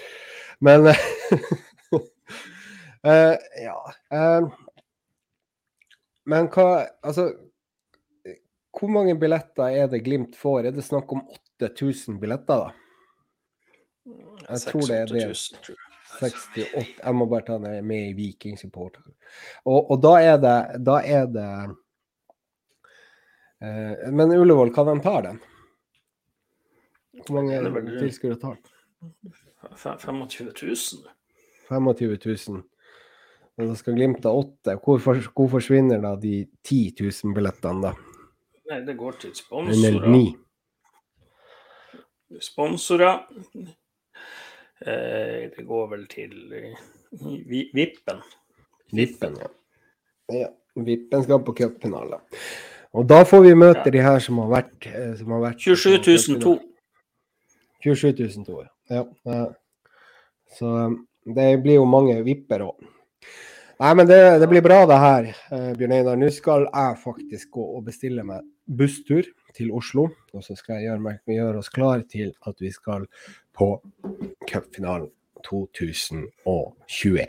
[0.61, 0.93] Men
[3.03, 3.78] Ja.
[6.28, 6.66] Men hva
[7.03, 7.31] Altså,
[8.81, 10.70] hvor mange billetter er det Glimt får?
[10.70, 11.26] Er det snakk om
[11.61, 12.70] 8000 billetter, da?
[14.49, 15.26] Jeg tror det er det.
[16.20, 18.99] 68 Jeg må bare ta den med i Viking Support.
[19.64, 21.51] Og, og da er det, da er det
[23.61, 25.41] Eh, men Ullevål, hva de tar den?
[27.26, 29.33] Hvor mange tilskuere tar den?
[29.76, 31.11] 25 000.
[31.68, 32.62] 25 000.
[33.61, 34.78] Og da skal Glimt ha åtte.
[34.81, 38.09] Hvor, for, hvor, forsvinner da de 10 000 billettene, da?
[38.70, 40.26] Nei, det går til sponsorer.
[42.40, 43.16] Sponsorer.
[44.86, 46.76] Eh, det går vel til eh,
[47.74, 48.20] Vippen.
[48.94, 49.48] Vippen, ja.
[50.36, 50.50] ja.
[50.78, 52.20] Vippen skal på cupfinale.
[52.94, 53.94] Og da får vi møte ja.
[53.96, 56.54] de her som har vært, eh, som har vært 27 002.
[57.82, 58.14] 27
[58.46, 58.62] 002,
[58.94, 59.04] ja.
[59.26, 59.42] ja.
[60.54, 60.96] Så um,
[61.26, 62.90] det blir jo mange vipper òg.
[63.81, 66.16] Nei, men det, det, blir bra, det her, eh, Bjørn Einar.
[66.20, 69.24] Nå skal jeg faktisk gå og bestille meg busstur
[69.57, 70.11] til Oslo.
[70.37, 73.07] Og så skal jeg gjøre, meg, gjøre oss klar til at vi skal
[73.57, 73.70] på
[74.51, 75.09] cupfinalen
[75.49, 77.24] 2021.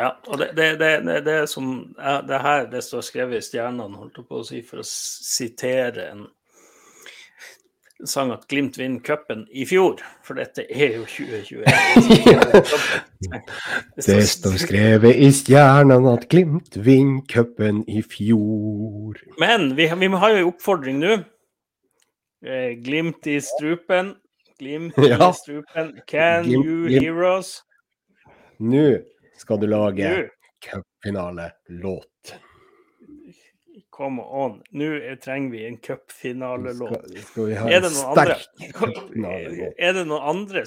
[0.00, 1.94] Ja, og det, det, det, det, som
[2.30, 6.08] det her det står skrevet i stjernene, holdt jeg på å si, for å sitere
[6.14, 6.24] en
[8.08, 11.64] sang at Glimt vinner cupen i fjor, for dette er jo 2021.
[14.06, 19.20] det står skrevet i stjernene at Glimt vinner cupen i fjor.
[19.42, 21.18] Men vi, vi har jo en oppfordring nå.
[22.46, 24.14] Eh, glimt i strupen.
[24.58, 25.32] Glimt i ja.
[25.36, 25.94] strupen.
[26.06, 27.60] Can glimt, you hear us?
[28.60, 29.00] Nå
[29.40, 30.30] skal du lage
[30.64, 32.09] cupfinalelåt.
[34.00, 34.62] Come on.
[34.70, 36.92] Nå trenger vi en cupfinalelåt.
[37.04, 39.74] Skal, skal vi ha en sterk cupfinalelåt?
[39.76, 40.62] Er det noen andre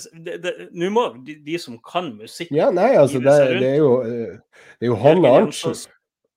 [0.69, 4.38] Nå må de, de, som kan musikk Ja, nei, altså, det, det, er jo, eh,
[4.77, 5.81] det er jo Hanne Arntzen.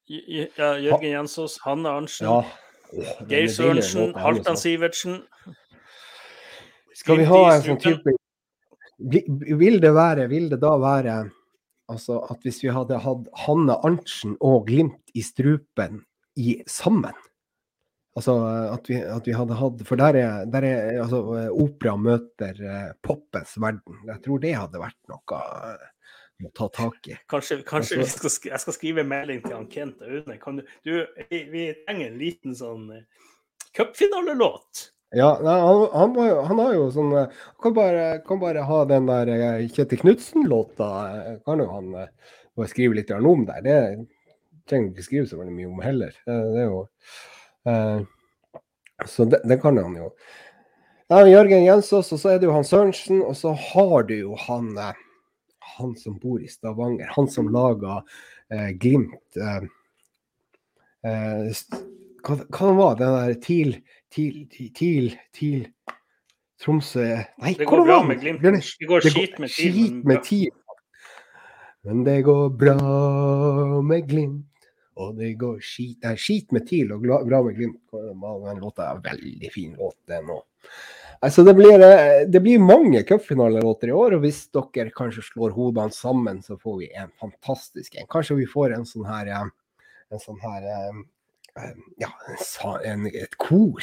[0.09, 3.05] Ja, Jørgen Jensås, Hanne Arntzen, ja.
[3.29, 5.21] Geir Sørensen, Halvdan Sivertsen.
[6.97, 8.17] Skal vi ha en sånn type
[9.61, 11.21] Vil det være, vil det da være
[11.93, 16.07] Altså at hvis vi hadde hatt Hanne Arntzen og Glimt i strupen
[16.37, 17.17] i sammen
[18.17, 18.33] Altså
[18.73, 21.19] at vi, at vi hadde hatt For der er, der er altså,
[21.53, 22.63] opera møter
[23.05, 23.99] poppens verden.
[24.09, 25.83] Jeg tror det hadde vært noe uh,
[26.47, 27.19] å ta tak i.
[27.29, 30.39] Kanskje, kanskje altså, skal, jeg skal skrive en melding til han Kent Aune.
[30.41, 33.29] Du, du, vi, vi trenger en liten sånn uh,
[33.77, 34.87] cupfinalelåt.
[35.15, 36.17] Ja, nei, han, han,
[36.49, 40.89] han, har jo sånn eh, kan bare, kan bare ha den der eh, Kjetil Knutsen-låta.
[41.13, 43.63] Eh, kan jo han bare skrive litt om der.
[43.63, 43.77] Det
[44.69, 46.19] trenger ikke skrive så veldig mye om heller.
[46.27, 46.83] Det, er jo
[47.71, 48.05] uh,
[49.07, 50.11] Så det, det, kan han jo.
[51.13, 54.39] Ja, Jørgen Jensås, og så er det jo han Sørensen, og så har du jo
[54.47, 54.73] han
[55.77, 57.11] han som bor i Stavanger.
[57.15, 58.01] Han som laga
[58.51, 59.39] eh, Glimt
[61.07, 61.55] Eh,
[62.27, 63.75] hva, hva var det der TIL
[64.11, 65.67] TIL, TIL, TIL
[66.63, 68.43] Tromsø Nei, det går bra med Glimt.
[68.43, 69.05] Det går.
[69.05, 69.37] Skit
[70.09, 70.55] med TIL.
[71.87, 74.56] Men det går bra med Glimt.
[74.97, 77.81] Og det går skit Nei, skit med TIL og bra med Glimt.
[77.93, 80.45] Den låta er en veldig fin låt, den òg.
[81.25, 85.55] Altså, det, blir, eh, det blir mange cupfinalelåter i år, og hvis dere kanskje slår
[85.57, 88.09] hodene sammen, så får vi en fantastisk en.
[88.13, 91.01] Kanskje vi får en sånn her, eh, en sånn her eh,
[92.03, 92.11] ja,
[92.85, 93.81] en, et kor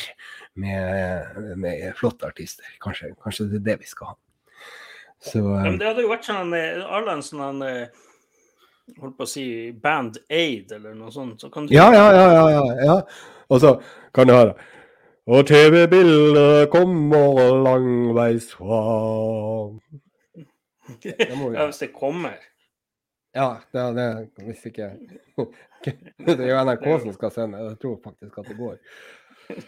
[0.54, 2.70] med, med, flotte artister.
[2.84, 4.20] Kanskje, kanskje, det er det vi skal ha.
[5.24, 7.64] Så, ja, det hadde jo vært sånn Arland sånn
[9.00, 12.28] holdt på å si Band Aid eller noe sånt, så kan du Ja, ja, ja,
[12.34, 12.98] ja, ja, ja.
[13.50, 13.76] Og så
[14.16, 14.56] kan du høre
[15.28, 18.82] Og TV-bildet kommer langveis fra
[21.04, 22.36] Ja, hvis det kommer.
[23.34, 24.08] Ja, det det
[24.50, 24.90] hvis ikke
[25.84, 27.58] Det er jo NRK som skal sende.
[27.70, 28.78] Jeg tror faktisk at det går.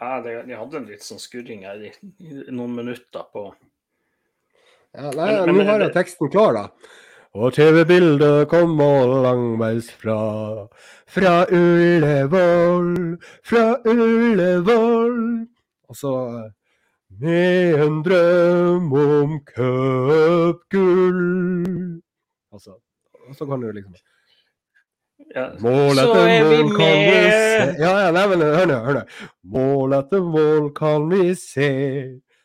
[0.00, 1.90] Ja, det, de hadde en litt sånn skurring her i,
[2.20, 3.46] i noen minutter på
[4.94, 6.64] Ja, nei, Men- men- nå har jeg teksten klar, da.
[7.34, 10.18] Og TV-bildet kommer langveis fra,
[11.10, 15.16] fra Ullevål, fra Ullevål.
[15.90, 16.12] Og så
[17.20, 21.22] med en drøm om cupgull.
[22.52, 22.78] Altså,
[23.28, 23.94] og så kan du liksom
[25.34, 25.48] ja.
[25.58, 27.74] Mål Så etter er vi mål kan vi se.
[27.82, 29.02] Ja, ja, nei, men hør nå, hør nå.
[29.56, 31.70] Mål etter mål kan vi se.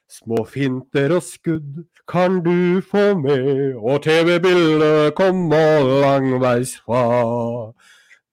[0.10, 3.76] Små finter og skudd kan du få med.
[3.78, 7.03] Og TV-bildet kommer langveis fra.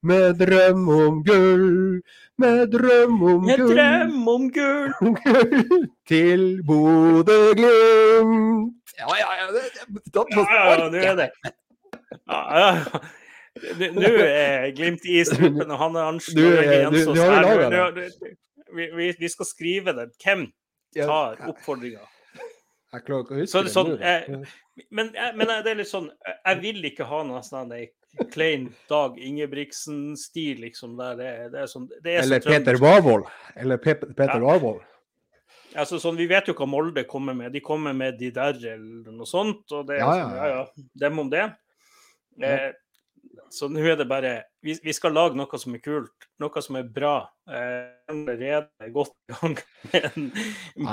[0.06, 2.00] Med drøm om gull,
[2.38, 3.74] med drøm om Med gull.
[3.76, 4.92] drøm om gull!
[6.10, 8.82] Til Bodø-Glimt.
[8.98, 9.46] Ja, ja, ja.
[9.52, 9.82] Det, det,
[10.14, 10.52] det, Ja, ja,
[10.88, 11.28] nå er det
[12.28, 12.70] ja, ja.
[13.96, 17.12] Nå- er Glimt i strupen, og han er anslått igjen så
[18.76, 20.06] vi, vi skal skrive det.
[20.22, 20.42] Hvem
[21.04, 22.00] tar oppfordringa?
[22.92, 25.74] Jeg klarer ikke å huske Så det sånn, jeg, eh, Men, jeg- men det er
[25.74, 26.10] litt sånn
[26.46, 27.90] Jeg vil ikke ha noe sånn ei
[28.32, 30.96] klein Dag Ingebrigtsen-stil, liksom.
[30.96, 32.78] Der det, det er sånn det er Eller Eller Peter.
[32.78, 33.26] Warvold.
[33.56, 34.40] Eller Pe Peter Ja.
[34.40, 34.80] Warvold.
[35.76, 37.52] Altså, sånn, vi vet jo hva Molde kommer med.
[37.52, 39.70] De kommer med de der eller noe sånt.
[39.72, 41.54] Og det er Ja, sånn, ja, ja, ja, dem om det.
[42.40, 42.72] Eh,
[43.50, 46.76] så nå er det bare vi, vi skal lage noe som er kult, noe som
[46.76, 47.28] er bra.
[47.48, 49.58] Eh, allerede godt i gang
[49.92, 50.30] med en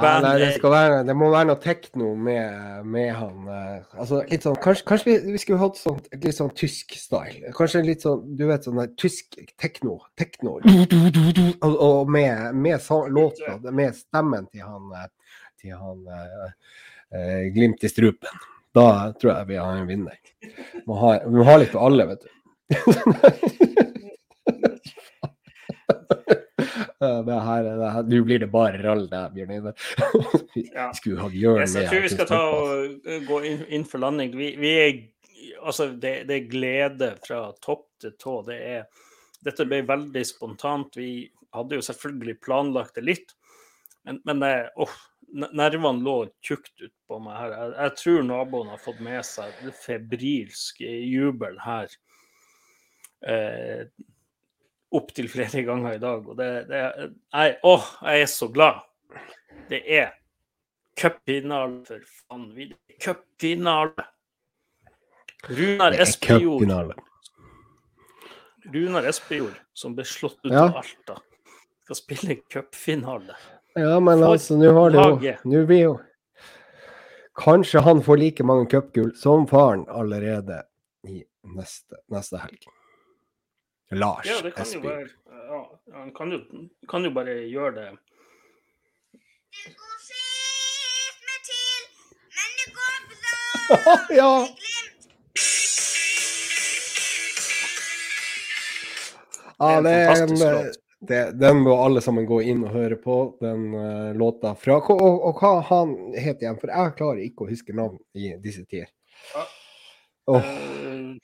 [0.01, 0.25] band.
[0.25, 3.47] Ja, det, være, det må være noe tekno med, med han.
[3.53, 7.53] eh, Altså, litt sånn, kanskje, kanskje vi, vi skulle hatt sånt, litt sånn tysk style.
[7.57, 9.99] Kanskje litt sånn, du vet, sånn der tysk tekno.
[10.19, 10.57] tekno.
[10.63, 15.09] Og, og med, med låta, med stemmen til han, eh,
[15.61, 16.49] til han eh,
[17.13, 18.43] eh, Glimt i strupen.
[18.73, 18.87] Da
[19.21, 20.17] tror jeg vi har en vinner.
[20.89, 22.29] Må ha, vi må ha litt for alle, vet du.
[26.73, 26.92] Ja,
[27.27, 29.87] det her, det her, Nå blir det bare rall der, Bjørn Einar.
[30.97, 34.35] Skulle hatt Jørn jeg tror vi skal ta og uh, gå inn, inn for landing.
[34.37, 34.93] Vi, vi er
[35.63, 38.37] Altså, det, det er glede fra topp til tå.
[38.47, 38.85] Det er
[39.43, 40.95] Dette ble veldig spontant.
[40.95, 43.33] Vi hadde jo selvfølgelig planlagt det litt,
[44.07, 44.93] men, men det, åh,
[45.33, 47.55] nervene lå tjukt utpå meg her.
[47.57, 51.91] Jeg, jeg tror naboen har fått med seg febrilsk jubel her.
[53.27, 53.85] Eh,
[54.93, 56.27] Opptil flere ganger i dag.
[56.29, 58.83] Og det, det jeg, Åh, jeg er så glad.
[59.69, 60.11] Det er
[60.99, 62.49] cupfinale, for faen.
[62.53, 62.69] Vi
[63.01, 64.05] Cupfinale!
[65.49, 66.93] Runar Espejord.
[68.73, 70.69] Runar Espejord, som ble slått ut Ja.
[70.69, 71.17] av Alta,
[71.83, 73.35] skal spille cupfinale.
[73.75, 75.35] Ja, men For altså, nå har det jo.
[75.49, 75.93] Nå blir jo
[77.33, 80.59] Kanskje han får like mange cupgull som faren allerede
[81.09, 81.23] i
[81.55, 82.67] neste, neste helg.
[83.91, 85.09] Lars Ja, det kan jo bare, være
[85.47, 86.39] ja, Han kan jo,
[86.89, 87.89] kan jo bare gjøre det.
[89.53, 89.97] Det går
[91.47, 91.81] til,
[92.37, 93.97] men det går bra.
[94.21, 94.33] ja.
[99.59, 100.73] Ja, Det er en
[101.07, 104.91] det, den må alle sammen gå inn og høre på, den uh, låta fra og,
[104.95, 108.63] og, og hva han het igjen, for jeg klarer ikke å huske navn i disse
[108.63, 108.87] tider.
[109.33, 109.43] Ja.
[110.31, 110.62] Åh, Eh,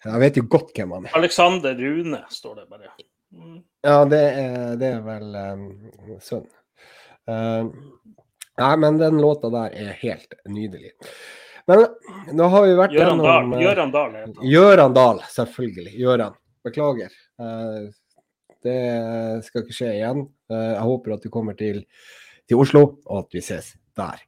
[0.05, 1.15] jeg vet jo godt hvem han er.
[1.19, 2.93] Alexander Rune, står det bare.
[3.35, 3.59] Mm.
[3.85, 5.65] Ja, det er, det er vel um,
[6.23, 6.47] sønn.
[7.29, 7.67] Uh,
[8.59, 10.95] nei, men den låta der er helt nydelig.
[11.69, 11.85] Men
[12.33, 13.61] nå har vi vært Gjøran gjennom Dahl.
[13.61, 14.47] Gjøran Dahl heter.
[14.53, 15.93] Gjøran Dahl, selvfølgelig.
[15.99, 16.39] Gjøran.
[16.65, 17.13] Beklager.
[17.39, 17.91] Uh,
[18.65, 18.79] det
[19.45, 20.25] skal ikke skje igjen.
[20.51, 21.83] Uh, jeg håper at du kommer til,
[22.49, 24.23] til Oslo, og at vi ses der.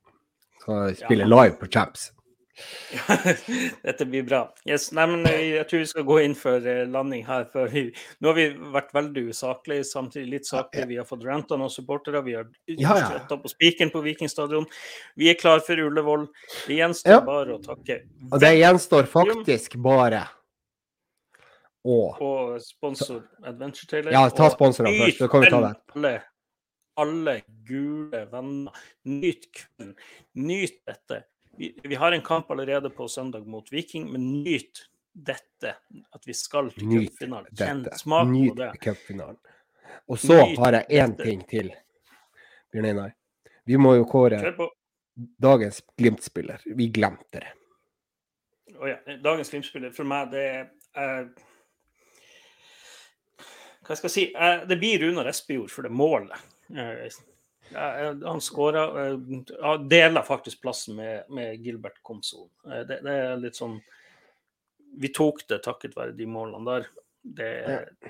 [0.62, 2.12] Skal spille live på Champs.
[3.84, 4.42] Dette blir bra.
[4.68, 7.46] Yes, nei, men jeg, jeg tror vi skal gå inn for eh, landing her.
[7.54, 7.86] For vi,
[8.22, 10.90] nå har vi vært veldig usaklige, samtidig litt saklige.
[10.92, 12.24] Vi har fått ranta noen supportere.
[12.26, 12.98] Vi har Ja,
[13.32, 14.68] på spikeren på Vikingstadion.
[15.20, 16.28] Vi er klar for Ullevål.
[16.68, 17.22] Det gjenstår Ja.
[17.26, 20.28] bare å takke Og det gjenstår faktisk bare
[21.82, 24.14] å og sponsor Adventure Taylor.
[24.14, 26.22] Ja, ta sponsorene først, så kan vi ta det.
[27.02, 28.74] Alle gule venner.
[29.08, 29.96] Nyt kvelden.
[30.36, 31.24] Nyt dette.
[31.58, 35.76] Vi, vi har en kamp allerede på søndag mot Viking, men nyt dette.
[36.12, 37.56] At vi skal til Nyt cupfinalen.
[37.56, 38.72] Kjenn smak smak på Nyt det.
[38.82, 39.40] cupfinalen.
[40.08, 41.74] Og så Nyt har jeg én ting til,
[42.72, 43.16] Bjørn Einar.
[43.68, 44.40] Vi må jo kåre
[45.16, 46.64] dagens Glimt-spiller.
[46.66, 47.54] Vi glemte det.
[48.80, 48.98] Å ja.
[49.22, 50.62] Dagens Glimt-spiller for meg, det er
[50.98, 51.28] uh,
[53.86, 54.24] Hva skal jeg si?
[54.32, 56.38] Eh, det blir Runar Espejord for det målet.
[56.72, 57.10] Eh,
[57.74, 58.86] han skåra
[59.62, 62.50] ja, Deler faktisk plassen med, med Gilbert Komson.
[62.68, 63.78] Eh, det, det er litt sånn
[65.02, 66.90] Vi tok det takket være de målene der.
[67.22, 67.52] Det,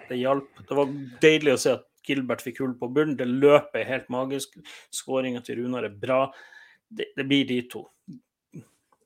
[0.07, 0.63] det hjalp.
[0.67, 3.17] Det var deilig å se at Gilbert fikk hull på bunnen.
[3.19, 4.57] Det løpet er helt magisk.
[4.93, 6.23] Skåringa til Runar er bra.
[6.89, 7.83] Det, det blir de to.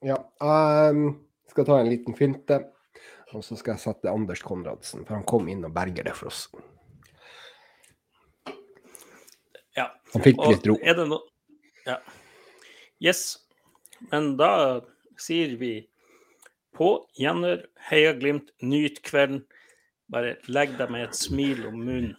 [0.06, 0.22] Ja.
[0.40, 2.62] Um, skal ta en liten finte.
[3.36, 6.32] Og så skal jeg sette Anders Konradsen, for han kom inn og berger det for
[6.32, 6.46] oss.
[9.76, 9.90] Ja.
[10.14, 10.78] Han fikk Og litt ro.
[10.82, 11.20] Er det no
[11.86, 12.00] ja.
[13.04, 13.38] Yes.
[14.12, 14.82] Men da
[15.22, 15.74] sier vi
[16.76, 19.44] på gjenhør, heia Glimt, nyt kvelden.
[20.12, 22.16] Bare legg deg med et smil om munnen.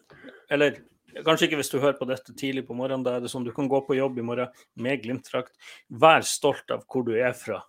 [0.50, 0.78] Eller
[1.26, 3.04] kanskje ikke hvis du hører på dette tidlig på morgenen.
[3.07, 5.54] Da er det sånn du kan gå på jobb i morgen med Glimt-drakt.
[5.88, 7.61] Vær stolt av hvor du er fra,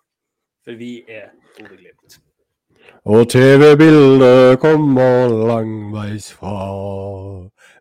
[0.64, 2.20] for vi er Bodø-Glimt.
[3.08, 6.56] Og TV-bildet kommer langveisfra.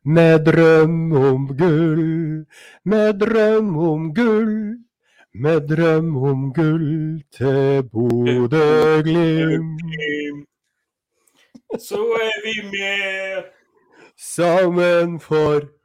[0.07, 2.45] Med drøm om gull,
[2.85, 4.77] med drøm om gull.
[5.33, 9.81] Med drøm om gull til Bodø-Glimt.
[11.79, 13.43] Så er vi med!
[14.17, 15.76] Sammen for